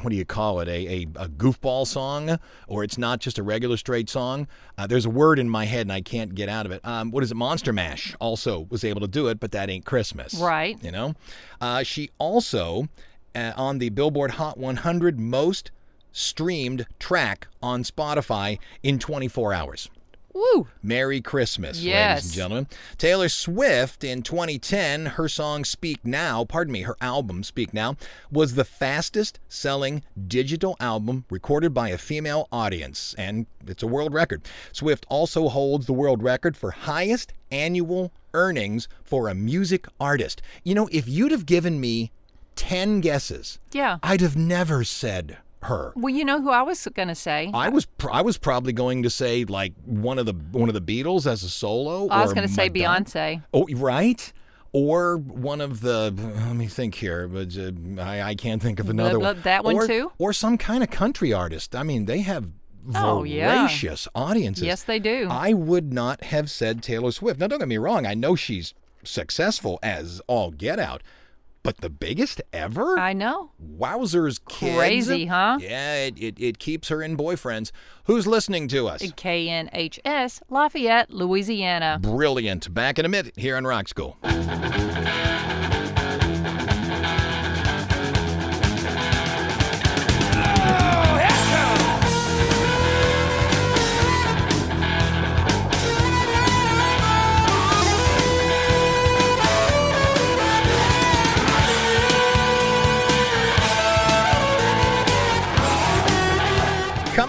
what 0.00 0.10
do 0.10 0.16
you 0.16 0.24
call 0.24 0.60
it? 0.60 0.68
A, 0.68 0.86
a, 0.86 1.02
a 1.24 1.28
goofball 1.28 1.86
song, 1.86 2.38
or 2.66 2.82
it's 2.82 2.98
not 2.98 3.20
just 3.20 3.38
a 3.38 3.42
regular 3.42 3.76
straight 3.76 4.10
song. 4.10 4.48
Uh, 4.76 4.86
there's 4.86 5.06
a 5.06 5.10
word 5.10 5.38
in 5.38 5.48
my 5.48 5.64
head 5.64 5.82
and 5.82 5.92
I 5.92 6.00
can't 6.00 6.34
get 6.34 6.48
out 6.48 6.66
of 6.66 6.72
it. 6.72 6.80
Um, 6.84 7.10
what 7.12 7.22
is 7.22 7.30
it? 7.30 7.36
Monster 7.36 7.72
Mash 7.72 8.16
also 8.18 8.66
was 8.68 8.82
able 8.82 9.00
to 9.00 9.06
do 9.06 9.28
it, 9.28 9.38
but 9.38 9.52
that 9.52 9.70
ain't 9.70 9.84
Christmas. 9.84 10.34
Right. 10.34 10.82
You 10.82 10.90
know? 10.90 11.14
Uh, 11.60 11.84
she 11.84 12.10
also, 12.18 12.88
uh, 13.34 13.52
on 13.56 13.78
the 13.78 13.90
Billboard 13.90 14.32
Hot 14.32 14.58
100 14.58 15.20
most 15.20 15.70
streamed 16.10 16.86
track 16.98 17.46
on 17.62 17.84
Spotify 17.84 18.58
in 18.82 18.98
24 18.98 19.54
hours. 19.54 19.88
Woo! 20.34 20.66
Merry 20.82 21.20
Christmas, 21.20 21.82
ladies 22.12 22.24
and 22.26 22.32
gentlemen. 22.34 22.66
Taylor 22.96 23.28
Swift 23.28 24.02
in 24.02 24.22
2010, 24.22 25.06
her 25.06 25.28
song 25.28 25.64
Speak 25.64 26.04
Now, 26.04 26.44
pardon 26.44 26.72
me, 26.72 26.82
her 26.82 26.96
album 27.00 27.42
Speak 27.42 27.74
Now, 27.74 27.96
was 28.30 28.54
the 28.54 28.64
fastest 28.64 29.38
selling 29.48 30.02
digital 30.28 30.76
album 30.80 31.24
recorded 31.30 31.74
by 31.74 31.90
a 31.90 31.98
female 31.98 32.48
audience, 32.50 33.14
and 33.18 33.46
it's 33.66 33.82
a 33.82 33.86
world 33.86 34.14
record. 34.14 34.42
Swift 34.72 35.04
also 35.08 35.48
holds 35.48 35.86
the 35.86 35.92
world 35.92 36.22
record 36.22 36.56
for 36.56 36.70
highest 36.70 37.32
annual 37.50 38.12
earnings 38.32 38.88
for 39.04 39.28
a 39.28 39.34
music 39.34 39.86
artist. 40.00 40.40
You 40.64 40.74
know, 40.74 40.88
if 40.90 41.06
you'd 41.06 41.32
have 41.32 41.44
given 41.46 41.78
me 41.80 42.10
10 42.56 43.00
guesses, 43.02 43.58
Yeah. 43.72 43.98
I'd 44.02 44.20
have 44.22 44.36
never 44.36 44.84
said 44.84 45.38
her. 45.64 45.92
Well, 45.96 46.14
you 46.14 46.24
know 46.24 46.40
who 46.40 46.50
I 46.50 46.62
was 46.62 46.86
going 46.94 47.08
to 47.08 47.14
say? 47.14 47.50
I 47.54 47.68
was 47.68 47.86
pr- 47.86 48.10
I 48.10 48.22
was 48.22 48.38
probably 48.38 48.72
going 48.72 49.02
to 49.04 49.10
say 49.10 49.44
like 49.44 49.72
one 49.84 50.18
of 50.18 50.26
the 50.26 50.34
one 50.52 50.68
of 50.68 50.74
the 50.74 50.80
Beatles 50.80 51.26
as 51.26 51.42
a 51.42 51.48
solo. 51.48 52.08
I 52.08 52.22
was 52.22 52.32
going 52.32 52.46
to 52.46 52.52
say 52.52 52.68
Beyonce. 52.70 53.42
Oh, 53.54 53.66
right. 53.74 54.32
Or 54.74 55.18
one 55.18 55.60
of 55.60 55.82
the 55.82 56.10
let 56.16 56.56
me 56.56 56.66
think 56.66 56.94
here, 56.94 57.28
but 57.28 57.54
uh, 57.58 58.00
I, 58.00 58.22
I 58.22 58.34
can't 58.34 58.62
think 58.62 58.80
of 58.80 58.88
another 58.88 59.18
blah, 59.18 59.32
one. 59.32 59.42
that 59.42 59.64
one 59.64 59.76
or, 59.76 59.86
too? 59.86 60.10
Or 60.18 60.32
some 60.32 60.56
kind 60.56 60.82
of 60.82 60.90
country 60.90 61.32
artist. 61.32 61.76
I 61.76 61.82
mean, 61.82 62.06
they 62.06 62.20
have 62.20 62.48
Oh, 62.94 63.22
yeah. 63.22 63.60
voracious 63.66 64.08
audiences. 64.14 64.64
Yes, 64.64 64.82
they 64.82 64.98
do. 64.98 65.28
I 65.30 65.52
would 65.52 65.92
not 65.92 66.24
have 66.24 66.50
said 66.50 66.82
Taylor 66.82 67.12
Swift. 67.12 67.38
Now, 67.38 67.46
don't 67.46 67.60
get 67.60 67.68
me 67.68 67.78
wrong. 67.78 68.06
I 68.06 68.14
know 68.14 68.34
she's 68.34 68.74
successful 69.04 69.78
as 69.82 70.20
all 70.26 70.50
get 70.50 70.78
out, 70.80 71.02
but 71.62 71.78
the 71.78 71.90
biggest 71.90 72.42
ever. 72.52 72.98
I 72.98 73.12
know. 73.12 73.50
Wowzers, 73.62 74.40
kids. 74.48 74.76
Crazy, 74.76 75.26
huh? 75.26 75.58
Yeah, 75.60 76.06
it, 76.06 76.18
it, 76.18 76.40
it 76.40 76.58
keeps 76.58 76.88
her 76.88 77.02
in 77.02 77.16
boyfriends. 77.16 77.70
Who's 78.04 78.26
listening 78.26 78.68
to 78.68 78.88
us? 78.88 79.02
KNHS, 79.02 80.42
Lafayette, 80.48 81.10
Louisiana. 81.10 81.98
Brilliant. 82.00 82.72
Back 82.72 82.98
in 82.98 83.04
a 83.04 83.08
minute 83.08 83.34
here 83.36 83.56
on 83.56 83.64
Rock 83.64 83.88
School. 83.88 84.16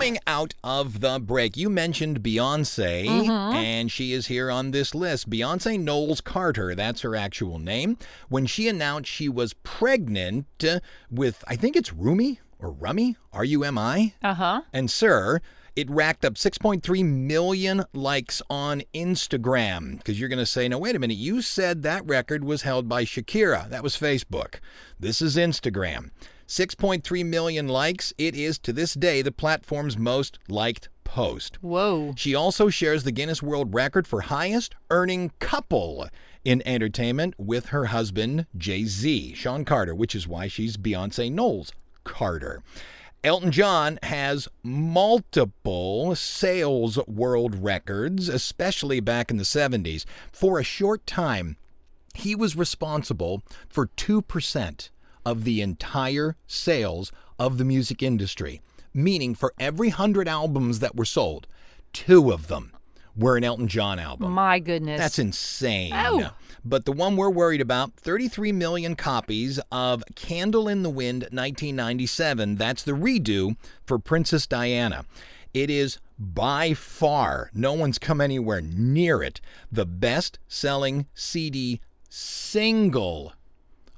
Coming 0.04 0.20
out 0.28 0.54
of 0.66 1.00
the 1.00 1.18
break, 1.18 1.56
you 1.56 1.70
mentioned 1.70 2.22
Beyonce, 2.22 3.08
and 3.30 3.90
she 3.90 4.12
is 4.12 4.28
here 4.28 4.52
on 4.52 4.72
this 4.72 4.94
list. 4.94 5.30
Beyonce 5.30 5.80
Knowles 5.80 6.20
Carter, 6.20 6.76
that's 6.76 7.00
her 7.04 7.16
actual 7.16 7.58
name. 7.58 7.98
When 8.28 8.46
she 8.46 8.68
announced 8.68 9.10
she 9.10 9.30
was 9.30 9.54
pregnant 9.64 10.46
with, 11.10 11.42
I 11.48 11.56
think 11.56 11.78
it's 11.78 11.94
Rumi 11.94 12.42
or 12.60 12.70
Rummy, 12.74 13.16
R 13.32 13.46
U 13.46 13.64
M 13.64 13.78
I. 13.78 14.14
Uh 14.22 14.34
huh. 14.34 14.62
And 14.74 14.92
sir, 14.92 15.40
it 15.74 15.90
racked 15.90 16.26
up 16.26 16.34
6.3 16.34 17.06
million 17.06 17.86
likes 17.94 18.42
on 18.50 18.84
Instagram. 18.94 20.00
Because 20.00 20.20
you're 20.20 20.28
going 20.28 20.38
to 20.38 20.46
say, 20.46 20.68
no, 20.68 20.80
wait 20.80 20.98
a 20.98 21.00
minute, 21.00 21.16
you 21.16 21.42
said 21.42 21.82
that 21.84 22.06
record 22.06 22.44
was 22.44 22.64
held 22.64 22.90
by 22.90 23.06
Shakira. 23.06 23.70
That 23.70 23.84
was 23.84 23.96
Facebook. 23.96 24.56
This 25.00 25.22
is 25.22 25.38
Instagram. 25.38 26.10
6.3 26.54 27.26
million 27.26 27.68
likes. 27.68 28.14
It 28.16 28.36
is 28.36 28.60
to 28.60 28.72
this 28.72 28.94
day 28.94 29.24
the 29.24 29.32
platform's 29.32 29.98
most 29.98 30.38
liked 30.48 30.88
post. 31.04 31.58
Whoa. 31.64 32.14
She 32.16 32.36
also 32.36 32.70
shares 32.70 33.04
the 33.04 33.12
Guinness 33.12 33.42
World 33.42 33.74
Record 33.74 34.06
for 34.06 34.22
highest 34.22 34.76
earning 34.92 35.32
couple 35.40 36.08
in 36.46 36.62
entertainment 36.64 37.34
with 37.40 37.70
her 37.70 37.86
husband, 37.86 38.46
Jay 38.56 38.84
Z, 38.84 39.34
Sean 39.34 39.66
Carter, 39.66 39.96
which 39.96 40.14
is 40.14 40.28
why 40.28 40.48
she's 40.48 40.78
Beyonce 40.78 41.32
Knowles 41.32 41.72
Carter. 42.04 42.62
Elton 43.24 43.52
John 43.52 43.98
has 44.04 44.48
multiple 44.62 46.16
sales 46.16 47.00
world 47.08 47.64
records, 47.64 48.30
especially 48.30 49.00
back 49.00 49.32
in 49.32 49.38
the 49.38 49.44
70s. 49.44 50.06
For 50.32 50.60
a 50.60 50.64
short 50.64 51.08
time, 51.08 51.58
he 52.14 52.36
was 52.36 52.56
responsible 52.56 53.42
for 53.68 53.88
2% 53.88 54.90
of 55.26 55.44
the 55.44 55.62
entire 55.62 56.36
sales 56.48 57.12
of 57.40 57.58
the 57.58 57.66
music 57.66 58.04
industry, 58.04 58.62
meaning 58.94 59.36
for 59.36 59.54
every 59.60 59.90
100 59.90 60.28
albums 60.28 60.80
that 60.80 60.96
were 60.96 61.06
sold, 61.06 61.48
two 61.92 62.32
of 62.32 62.48
them 62.48 62.74
were 63.16 63.38
an 63.38 63.44
Elton 63.44 63.68
John 63.68 64.00
album. 64.00 64.32
My 64.32 64.60
goodness. 64.60 65.00
That's 65.00 65.20
insane. 65.20 65.94
Oh. 65.94 66.32
But 66.66 66.86
the 66.86 66.94
one 66.94 67.18
we're 67.18 67.30
worried 67.30 67.62
about 67.62 67.94
33 67.96 68.52
million 68.54 68.96
copies 68.96 69.60
of 69.72 70.04
Candle 70.16 70.68
in 70.68 70.84
the 70.84 70.90
Wind 70.90 71.24
1997. 71.24 72.56
That's 72.56 72.84
the 72.84 72.94
redo 72.94 73.58
for 73.86 74.00
Princess 74.00 74.48
Diana. 74.48 75.06
It 75.54 75.70
is 75.70 76.00
by 76.18 76.74
far, 76.74 77.52
no 77.54 77.74
one's 77.74 78.00
come 78.00 78.22
anywhere 78.22 78.62
near 78.62 79.22
it, 79.22 79.42
the 79.72 79.86
best 79.86 80.40
selling 80.48 81.08
CD 81.14 81.82
single 82.10 83.34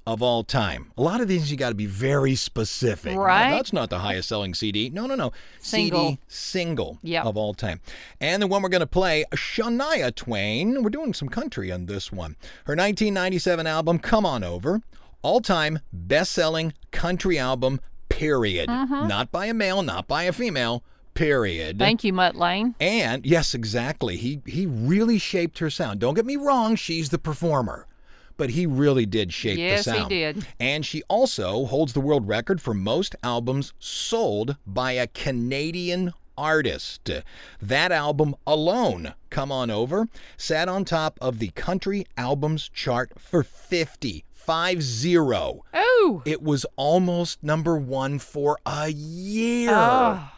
of 0.08 0.22
all 0.22 0.44
time. 0.44 0.92
A 0.98 1.02
lot 1.02 1.20
of 1.22 1.28
these 1.28 1.50
you 1.50 1.58
got 1.58 1.70
to 1.70 1.76
be 1.76 1.86
very 1.88 2.36
specific. 2.36 3.18
Right. 3.18 3.50
That's 3.52 3.74
not 3.74 3.90
the 3.90 4.00
highest 4.00 4.30
selling 4.30 4.54
CD. 4.54 4.90
No, 4.90 5.08
no, 5.08 5.16
no. 5.16 5.32
Single. 5.60 6.10
CD 6.10 6.20
single 6.28 7.00
Yep. 7.02 7.26
of 7.26 7.38
all 7.38 7.54
time. 7.54 7.82
And 8.22 8.42
the 8.42 8.48
one 8.48 8.62
we're 8.62 8.70
going 8.70 8.82
to 8.82 8.88
play, 8.88 9.26
Shania 9.34 10.14
Twain. 10.14 10.84
We're 10.84 10.90
doing 10.90 11.14
some 11.14 11.30
country 11.30 11.72
on 11.72 11.88
this 11.88 12.12
one. 12.12 12.36
Her 12.66 12.76
1997 12.76 13.66
album, 13.66 14.00
Come 14.00 14.26
On 14.26 14.44
Over. 14.44 14.82
All 15.22 15.42
time 15.42 15.80
best 15.92 16.32
selling 16.34 16.74
country 16.92 17.40
album, 17.40 17.82
period. 18.10 18.70
Mm-hmm. 18.70 19.08
Not 19.08 19.32
by 19.32 19.48
a 19.48 19.54
male, 19.56 19.82
not 19.82 20.08
by 20.08 20.24
a 20.24 20.32
female, 20.32 20.84
period. 21.16 21.80
Thank 21.80 22.04
you, 22.04 22.14
Mutt 22.14 22.36
Lange. 22.36 22.76
And 22.80 23.26
yes, 23.26 23.56
exactly. 23.56 24.18
He 24.18 24.42
he 24.46 24.68
really 24.68 25.18
shaped 25.18 25.58
her 25.60 25.72
sound. 25.72 26.00
Don't 26.00 26.14
get 26.14 26.28
me 26.28 26.36
wrong, 26.36 26.76
she's 26.76 27.10
the 27.10 27.18
performer. 27.18 27.88
But 28.38 28.50
he 28.52 28.66
really 28.66 29.06
did 29.06 29.32
shape 29.34 29.58
Yes, 29.58 29.86
the 29.86 29.92
he 29.94 29.98
sound. 30.00 30.10
did. 30.10 30.48
And 30.60 30.86
she 30.86 31.04
also 31.08 31.66
holds 31.66 31.94
the 31.94 32.02
world 32.02 32.28
record 32.28 32.62
for 32.62 32.74
most 32.74 33.16
albums 33.24 33.74
sold 33.80 34.58
by 34.68 34.92
a 34.94 35.08
Canadian 35.08 36.14
artist. 36.38 37.10
That 37.62 37.92
album 37.94 38.36
alone, 38.46 39.14
Come 39.30 39.52
On 39.54 39.70
Over, 39.72 40.10
sat 40.36 40.68
on 40.68 40.84
top 40.84 41.18
of 41.22 41.40
the 41.40 41.48
country 41.50 42.06
albums 42.18 42.70
chart 42.74 43.14
for 43.18 43.42
50, 43.42 44.26
5-0. 44.48 45.60
Oh, 45.74 46.22
It 46.26 46.42
was 46.44 46.66
almost 46.76 47.42
number 47.42 47.78
1 47.78 48.20
for 48.20 48.58
a 48.66 48.90
year. 48.90 49.70
oh 49.72 50.30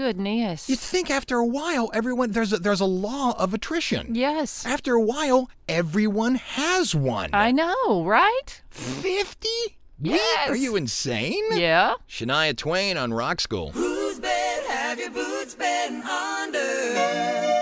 goodness. 0.00 0.66
You'd 0.70 0.78
think 0.78 1.10
after 1.10 1.36
a 1.36 1.44
while, 1.46 1.90
everyone 1.92 2.30
there's 2.30 2.54
a, 2.54 2.58
there's 2.58 2.80
a 2.80 2.86
law 2.86 3.34
of 3.38 3.52
attrition. 3.52 4.14
yes. 4.14 4.64
After 4.64 4.94
a 4.94 5.00
while, 5.02 5.50
everyone 5.68 6.36
has 6.36 6.94
one. 6.94 7.28
I 7.34 7.50
know, 7.52 8.02
right? 8.04 8.62
Fifty? 8.70 9.76
Yes. 10.00 10.48
Are 10.48 10.56
you 10.56 10.74
insane? 10.76 11.44
Yeah. 11.52 11.92
Shania 12.08 12.56
Twain 12.56 12.96
on 12.96 13.12
Rock 13.12 13.42
School. 13.42 13.72
Whose 13.72 14.18
bed 14.18 14.64
have 14.70 14.98
your 14.98 15.10
boots 15.10 15.54
been 15.54 16.02
under? 16.02 17.59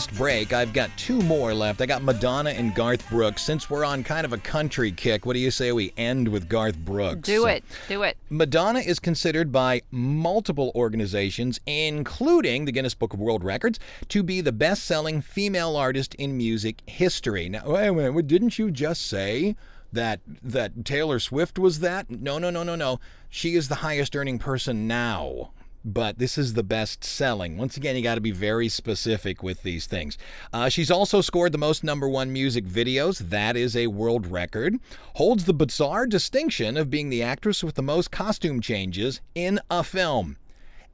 Last 0.00 0.16
break, 0.16 0.54
I've 0.54 0.72
got 0.72 0.88
two 0.96 1.20
more 1.20 1.52
left. 1.52 1.82
I 1.82 1.84
got 1.84 2.02
Madonna 2.02 2.48
and 2.48 2.74
Garth 2.74 3.06
Brooks. 3.10 3.42
Since 3.42 3.68
we're 3.68 3.84
on 3.84 4.02
kind 4.02 4.24
of 4.24 4.32
a 4.32 4.38
country 4.38 4.92
kick, 4.92 5.26
what 5.26 5.34
do 5.34 5.40
you 5.40 5.50
say 5.50 5.72
we 5.72 5.92
end 5.98 6.26
with 6.26 6.48
Garth 6.48 6.78
Brooks? 6.78 7.20
Do 7.20 7.44
it. 7.44 7.62
Do 7.86 8.02
it. 8.04 8.16
Madonna 8.30 8.78
is 8.78 8.98
considered 8.98 9.52
by 9.52 9.82
multiple 9.90 10.72
organizations, 10.74 11.60
including 11.66 12.64
the 12.64 12.72
Guinness 12.72 12.94
Book 12.94 13.12
of 13.12 13.20
World 13.20 13.44
Records, 13.44 13.78
to 14.08 14.22
be 14.22 14.40
the 14.40 14.52
best 14.52 14.84
selling 14.84 15.20
female 15.20 15.76
artist 15.76 16.14
in 16.14 16.34
music 16.34 16.80
history. 16.86 17.50
Now, 17.50 17.64
wait 17.66 17.88
a 17.88 17.92
minute, 17.92 18.26
didn't 18.26 18.58
you 18.58 18.70
just 18.70 19.06
say 19.06 19.54
that, 19.92 20.20
that 20.42 20.82
Taylor 20.86 21.18
Swift 21.18 21.58
was 21.58 21.80
that? 21.80 22.10
No, 22.10 22.38
no, 22.38 22.48
no, 22.48 22.62
no, 22.62 22.74
no. 22.74 23.00
She 23.28 23.54
is 23.54 23.68
the 23.68 23.74
highest 23.76 24.16
earning 24.16 24.38
person 24.38 24.88
now. 24.88 25.50
But 25.84 26.18
this 26.18 26.36
is 26.36 26.54
the 26.54 26.62
best 26.62 27.04
selling. 27.04 27.56
Once 27.56 27.76
again, 27.76 27.96
you 27.96 28.02
got 28.02 28.16
to 28.16 28.20
be 28.20 28.30
very 28.32 28.68
specific 28.68 29.42
with 29.42 29.62
these 29.62 29.86
things. 29.86 30.18
Uh, 30.52 30.68
she's 30.68 30.90
also 30.90 31.20
scored 31.20 31.52
the 31.52 31.58
most 31.58 31.82
number 31.82 32.08
one 32.08 32.32
music 32.32 32.66
videos. 32.66 33.18
That 33.30 33.56
is 33.56 33.74
a 33.74 33.86
world 33.86 34.26
record. 34.26 34.76
Holds 35.14 35.44
the 35.44 35.54
bizarre 35.54 36.06
distinction 36.06 36.76
of 36.76 36.90
being 36.90 37.08
the 37.08 37.22
actress 37.22 37.64
with 37.64 37.76
the 37.76 37.82
most 37.82 38.10
costume 38.10 38.60
changes 38.60 39.20
in 39.34 39.58
a 39.70 39.82
film. 39.82 40.36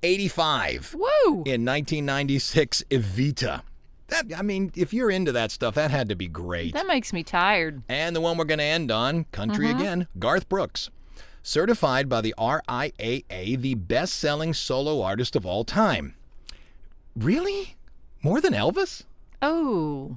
85 0.03 0.95
Woo. 0.95 1.43
in 1.45 1.65
1996 1.65 2.85
Evita. 2.91 3.63
That 4.09 4.27
I 4.37 4.43
mean, 4.43 4.71
if 4.77 4.93
you're 4.95 5.11
into 5.11 5.33
that 5.33 5.51
stuff, 5.51 5.75
that 5.75 5.91
had 5.91 6.09
to 6.11 6.15
be 6.15 6.29
great. 6.29 6.75
That 6.75 6.87
makes 6.87 7.13
me 7.13 7.25
tired. 7.25 7.83
And 7.89 8.15
the 8.15 8.21
one 8.21 8.37
we're 8.37 8.45
going 8.45 8.59
to 8.59 8.65
end 8.65 8.93
on, 8.93 9.25
country 9.33 9.69
again, 9.69 10.07
Garth 10.19 10.49
Brooks. 10.49 10.91
Certified 11.47 12.09
by 12.09 12.21
the 12.23 12.35
RIAA, 12.37 13.61
the 13.61 13.77
best 13.77 14.17
selling 14.17 14.53
solo 14.53 15.01
artist 15.01 15.37
of 15.37 15.47
all 15.47 15.63
time. 15.63 16.17
Really? 17.15 17.77
More 18.21 18.41
than 18.41 18.53
Elvis? 18.53 19.05
Oh. 19.41 20.17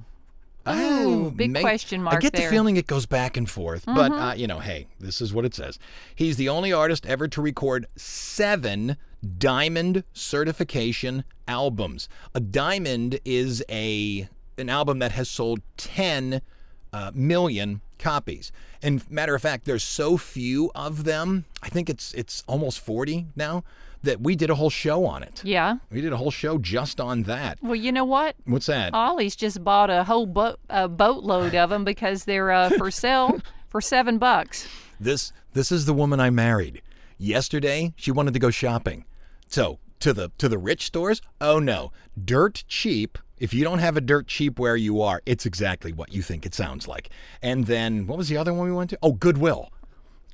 Oh, 0.66 1.30
big 1.30 1.52
may- 1.52 1.60
question 1.60 2.02
mark 2.02 2.16
I 2.16 2.18
get 2.18 2.32
there. 2.32 2.48
the 2.48 2.50
feeling 2.50 2.76
it 2.76 2.88
goes 2.88 3.06
back 3.06 3.36
and 3.36 3.48
forth, 3.48 3.84
but 3.86 4.10
uh, 4.10 4.34
you 4.36 4.48
know, 4.48 4.58
hey, 4.58 4.88
this 4.98 5.20
is 5.20 5.32
what 5.32 5.44
it 5.44 5.54
says. 5.54 5.78
He's 6.16 6.36
the 6.36 6.48
only 6.48 6.72
artist 6.72 7.06
ever 7.06 7.28
to 7.28 7.40
record 7.40 7.86
seven 7.94 8.96
diamond 9.38 10.02
certification 10.12 11.22
albums. 11.46 12.08
A 12.34 12.40
diamond 12.40 13.20
is 13.24 13.62
a 13.70 14.28
an 14.58 14.68
album 14.68 14.98
that 14.98 15.12
has 15.12 15.28
sold 15.28 15.60
10 15.76 16.42
uh, 16.92 17.10
million 17.14 17.80
copies. 17.98 18.52
And 18.82 19.08
matter 19.10 19.34
of 19.34 19.42
fact, 19.42 19.64
there's 19.64 19.82
so 19.82 20.16
few 20.16 20.70
of 20.74 21.04
them. 21.04 21.44
I 21.62 21.68
think 21.68 21.90
it's 21.90 22.12
it's 22.14 22.42
almost 22.46 22.80
40 22.80 23.26
now 23.36 23.64
that 24.02 24.20
we 24.20 24.34
did 24.34 24.48
a 24.48 24.54
whole 24.54 24.70
show 24.70 25.04
on 25.04 25.22
it. 25.22 25.42
Yeah. 25.44 25.76
We 25.90 26.00
did 26.00 26.12
a 26.12 26.16
whole 26.16 26.30
show 26.30 26.58
just 26.58 27.00
on 27.00 27.24
that. 27.24 27.58
Well, 27.62 27.74
you 27.74 27.92
know 27.92 28.04
what? 28.04 28.36
What's 28.46 28.66
that? 28.66 28.94
Ollie's 28.94 29.36
just 29.36 29.62
bought 29.62 29.90
a 29.90 30.04
whole 30.04 30.26
boat 30.26 30.58
a 30.70 30.88
boatload 30.88 31.54
of 31.54 31.70
them 31.70 31.84
because 31.84 32.24
they're 32.24 32.50
uh, 32.50 32.70
for 32.70 32.90
sale 32.90 33.40
for 33.68 33.80
seven 33.80 34.18
bucks. 34.18 34.66
This 34.98 35.32
this 35.52 35.70
is 35.70 35.86
the 35.86 35.94
woman 35.94 36.20
I 36.20 36.30
married. 36.30 36.82
Yesterday, 37.18 37.92
she 37.96 38.10
wanted 38.10 38.32
to 38.34 38.40
go 38.40 38.50
shopping. 38.50 39.04
So, 39.46 39.78
to 40.00 40.14
the 40.14 40.30
to 40.38 40.48
the 40.48 40.58
rich 40.58 40.86
stores? 40.86 41.20
Oh 41.40 41.58
no. 41.58 41.92
Dirt 42.22 42.64
cheap. 42.66 43.18
If 43.40 43.54
you 43.54 43.64
don't 43.64 43.78
have 43.78 43.96
a 43.96 44.02
dirt 44.02 44.28
cheap 44.28 44.58
where 44.58 44.76
you 44.76 45.00
are, 45.00 45.22
it's 45.24 45.46
exactly 45.46 45.92
what 45.92 46.12
you 46.12 46.22
think 46.22 46.44
it 46.44 46.54
sounds 46.54 46.86
like. 46.86 47.08
And 47.42 47.66
then 47.66 48.06
what 48.06 48.18
was 48.18 48.28
the 48.28 48.36
other 48.36 48.52
one 48.52 48.66
we 48.66 48.72
went 48.72 48.90
to? 48.90 48.98
Oh, 49.02 49.12
Goodwill. 49.12 49.70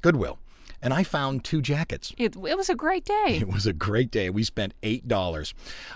Goodwill. 0.03 0.39
And 0.83 0.93
I 0.93 1.05
found 1.05 1.43
two 1.43 1.63
jackets. 1.63 2.13
It, 2.19 2.37
it 2.37 2.57
was 2.57 2.69
a 2.69 2.75
great 2.75 3.05
day. 3.05 3.39
It 3.41 3.49
was 3.49 3.67
a 3.67 3.73
great 3.73 4.11
day. 4.11 4.29
We 4.29 4.43
spent 4.43 4.75
$8. 4.83 5.55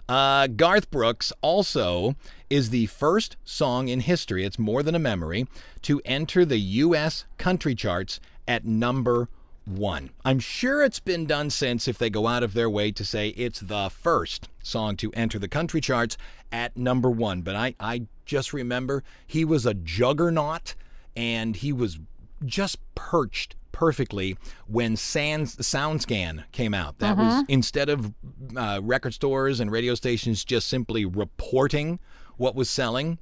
Uh, 0.08 0.46
Garth 0.46 0.90
Brooks 0.90 1.32
also 1.42 2.14
is 2.48 2.70
the 2.70 2.86
first 2.86 3.36
song 3.44 3.88
in 3.88 4.00
history, 4.00 4.44
it's 4.44 4.58
more 4.58 4.82
than 4.82 4.94
a 4.94 4.98
memory, 4.98 5.46
to 5.82 6.00
enter 6.04 6.44
the 6.44 6.58
U.S. 6.58 7.24
country 7.38 7.74
charts 7.74 8.20
at 8.48 8.64
number 8.64 9.28
one. 9.64 10.10
I'm 10.24 10.38
sure 10.38 10.82
it's 10.82 11.00
been 11.00 11.26
done 11.26 11.50
since 11.50 11.86
if 11.86 11.98
they 11.98 12.10
go 12.10 12.26
out 12.26 12.42
of 12.42 12.54
their 12.54 12.70
way 12.70 12.92
to 12.92 13.04
say 13.04 13.28
it's 13.30 13.60
the 13.60 13.90
first 13.90 14.48
song 14.62 14.96
to 14.96 15.12
enter 15.12 15.38
the 15.38 15.48
country 15.48 15.80
charts 15.80 16.16
at 16.50 16.76
number 16.76 17.10
one. 17.10 17.42
But 17.42 17.56
I, 17.56 17.74
I 17.78 18.02
just 18.24 18.52
remember 18.52 19.02
he 19.26 19.44
was 19.44 19.66
a 19.66 19.74
juggernaut 19.74 20.74
and 21.16 21.56
he 21.56 21.72
was 21.72 21.98
just 22.44 22.78
perched 22.94 23.56
perfectly 23.72 24.36
when 24.66 24.96
Sans, 24.96 25.56
SoundScan 25.56 26.44
came 26.52 26.74
out. 26.74 26.98
That 26.98 27.16
was 27.16 27.44
instead 27.48 27.88
of 27.88 28.12
uh, 28.56 28.80
record 28.82 29.14
stores 29.14 29.60
and 29.60 29.70
radio 29.70 29.94
stations 29.94 30.44
just 30.44 30.68
simply 30.68 31.04
reporting 31.04 31.98
what 32.36 32.54
was 32.54 32.68
selling, 32.68 33.18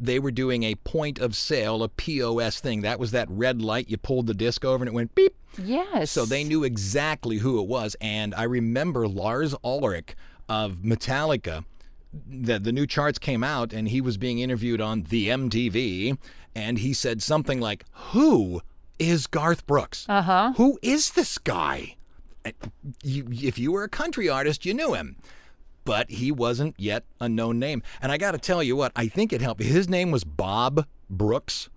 they 0.00 0.18
were 0.18 0.30
doing 0.30 0.62
a 0.62 0.74
point 0.76 1.18
of 1.18 1.36
sale, 1.36 1.82
a 1.82 1.88
POS 1.88 2.60
thing. 2.60 2.80
That 2.80 2.98
was 2.98 3.10
that 3.10 3.28
red 3.30 3.60
light. 3.60 3.90
You 3.90 3.98
pulled 3.98 4.26
the 4.26 4.34
disc 4.34 4.64
over 4.64 4.82
and 4.82 4.88
it 4.88 4.94
went 4.94 5.14
beep. 5.14 5.34
Yes. 5.62 6.10
So 6.10 6.24
they 6.24 6.42
knew 6.42 6.64
exactly 6.64 7.38
who 7.38 7.60
it 7.60 7.68
was. 7.68 7.96
And 8.00 8.34
I 8.34 8.44
remember 8.44 9.06
Lars 9.06 9.54
Ulrich 9.62 10.14
of 10.48 10.76
Metallica. 10.76 11.64
The, 12.12 12.58
the 12.58 12.72
new 12.72 12.86
charts 12.86 13.18
came 13.18 13.44
out 13.44 13.72
and 13.72 13.88
he 13.88 14.00
was 14.00 14.16
being 14.16 14.38
interviewed 14.40 14.80
on 14.80 15.02
the 15.04 15.28
MTV 15.28 16.18
and 16.56 16.78
he 16.78 16.92
said 16.92 17.22
something 17.22 17.60
like, 17.60 17.84
Who 18.12 18.62
is 18.98 19.26
Garth 19.26 19.66
Brooks? 19.66 20.06
Uh 20.08 20.22
huh. 20.22 20.52
Who 20.56 20.78
is 20.82 21.12
this 21.12 21.38
guy? 21.38 21.96
you, 23.02 23.26
if 23.30 23.58
you 23.58 23.72
were 23.72 23.84
a 23.84 23.88
country 23.88 24.28
artist, 24.28 24.64
you 24.64 24.74
knew 24.74 24.94
him. 24.94 25.16
But 25.84 26.10
he 26.10 26.30
wasn't 26.30 26.74
yet 26.78 27.04
a 27.20 27.28
known 27.28 27.58
name. 27.58 27.82
And 28.02 28.12
I 28.12 28.18
got 28.18 28.32
to 28.32 28.38
tell 28.38 28.62
you 28.62 28.76
what, 28.76 28.92
I 28.94 29.08
think 29.08 29.32
it 29.32 29.40
helped. 29.40 29.62
His 29.62 29.88
name 29.88 30.10
was 30.10 30.24
Bob 30.24 30.86
Brooks. 31.08 31.68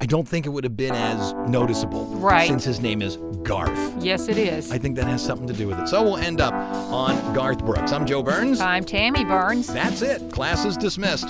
I 0.00 0.06
don't 0.06 0.26
think 0.26 0.46
it 0.46 0.48
would 0.48 0.64
have 0.64 0.76
been 0.76 0.94
as 0.94 1.32
noticeable. 1.48 2.06
Right. 2.06 2.48
Since 2.48 2.64
his 2.64 2.80
name 2.80 3.02
is 3.02 3.18
Garth. 3.44 4.02
Yes, 4.02 4.26
it 4.26 4.36
is. 4.36 4.72
I 4.72 4.78
think 4.78 4.96
that 4.96 5.04
has 5.04 5.24
something 5.24 5.46
to 5.46 5.52
do 5.52 5.68
with 5.68 5.78
it. 5.78 5.86
So 5.86 6.02
we'll 6.02 6.16
end 6.16 6.40
up 6.40 6.52
on 6.52 7.34
Garth 7.34 7.64
Brooks. 7.64 7.92
I'm 7.92 8.04
Joe 8.04 8.20
Burns. 8.20 8.60
I'm 8.60 8.84
Tammy 8.84 9.24
Burns. 9.24 9.68
That's 9.68 10.02
it. 10.02 10.32
Class 10.32 10.64
is 10.64 10.76
dismissed. 10.76 11.28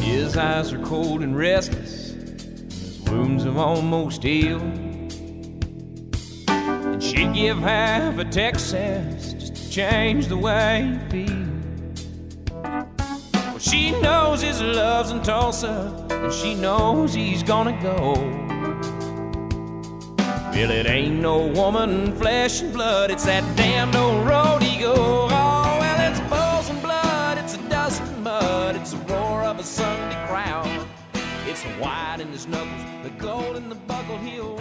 His 0.00 0.36
eyes 0.36 0.72
are 0.72 0.78
cold 0.84 1.22
and 1.22 1.36
restless. 1.36 2.10
His 2.10 3.00
wounds 3.10 3.42
have 3.42 3.56
almost 3.56 4.22
healed. 4.22 4.62
And 6.48 7.02
she'd 7.02 7.34
give 7.34 7.58
half 7.58 8.18
a 8.18 8.24
Texas 8.24 9.32
just 9.32 9.39
to 9.39 9.39
change 9.70 10.26
the 10.26 10.36
way 10.36 10.98
he 11.12 11.24
feels. 11.26 12.06
Well, 12.52 13.58
she 13.58 13.92
knows 14.00 14.42
his 14.42 14.60
love's 14.60 15.12
in 15.12 15.22
Tulsa, 15.22 16.06
and 16.10 16.32
she 16.32 16.56
knows 16.56 17.14
he's 17.14 17.44
gonna 17.44 17.80
go. 17.80 18.14
Well, 20.52 20.70
it 20.72 20.86
ain't 20.86 21.20
no 21.20 21.46
woman, 21.46 22.16
flesh 22.16 22.62
and 22.62 22.72
blood, 22.72 23.12
it's 23.12 23.24
that 23.26 23.44
damned 23.56 23.94
old 23.94 24.26
road 24.26 24.60
rodeo. 24.60 24.92
Oh, 24.92 25.76
well, 25.80 26.10
it's 26.10 26.20
bulls 26.28 26.68
and 26.68 26.82
blood, 26.82 27.38
it's 27.38 27.54
a 27.54 27.68
dust 27.68 28.02
and 28.02 28.24
mud, 28.24 28.74
it's 28.74 28.90
the 28.90 28.98
roar 29.12 29.42
of 29.44 29.60
a 29.60 29.62
Sunday 29.62 30.26
crowd. 30.26 30.86
It's 31.46 31.62
the 31.62 31.70
white 31.74 32.18
in 32.18 32.28
his 32.28 32.48
knuckles, 32.48 32.82
the 33.04 33.10
gold 33.10 33.56
in 33.56 33.68
the 33.68 33.76
buckled 33.76 34.20
heel. 34.20 34.58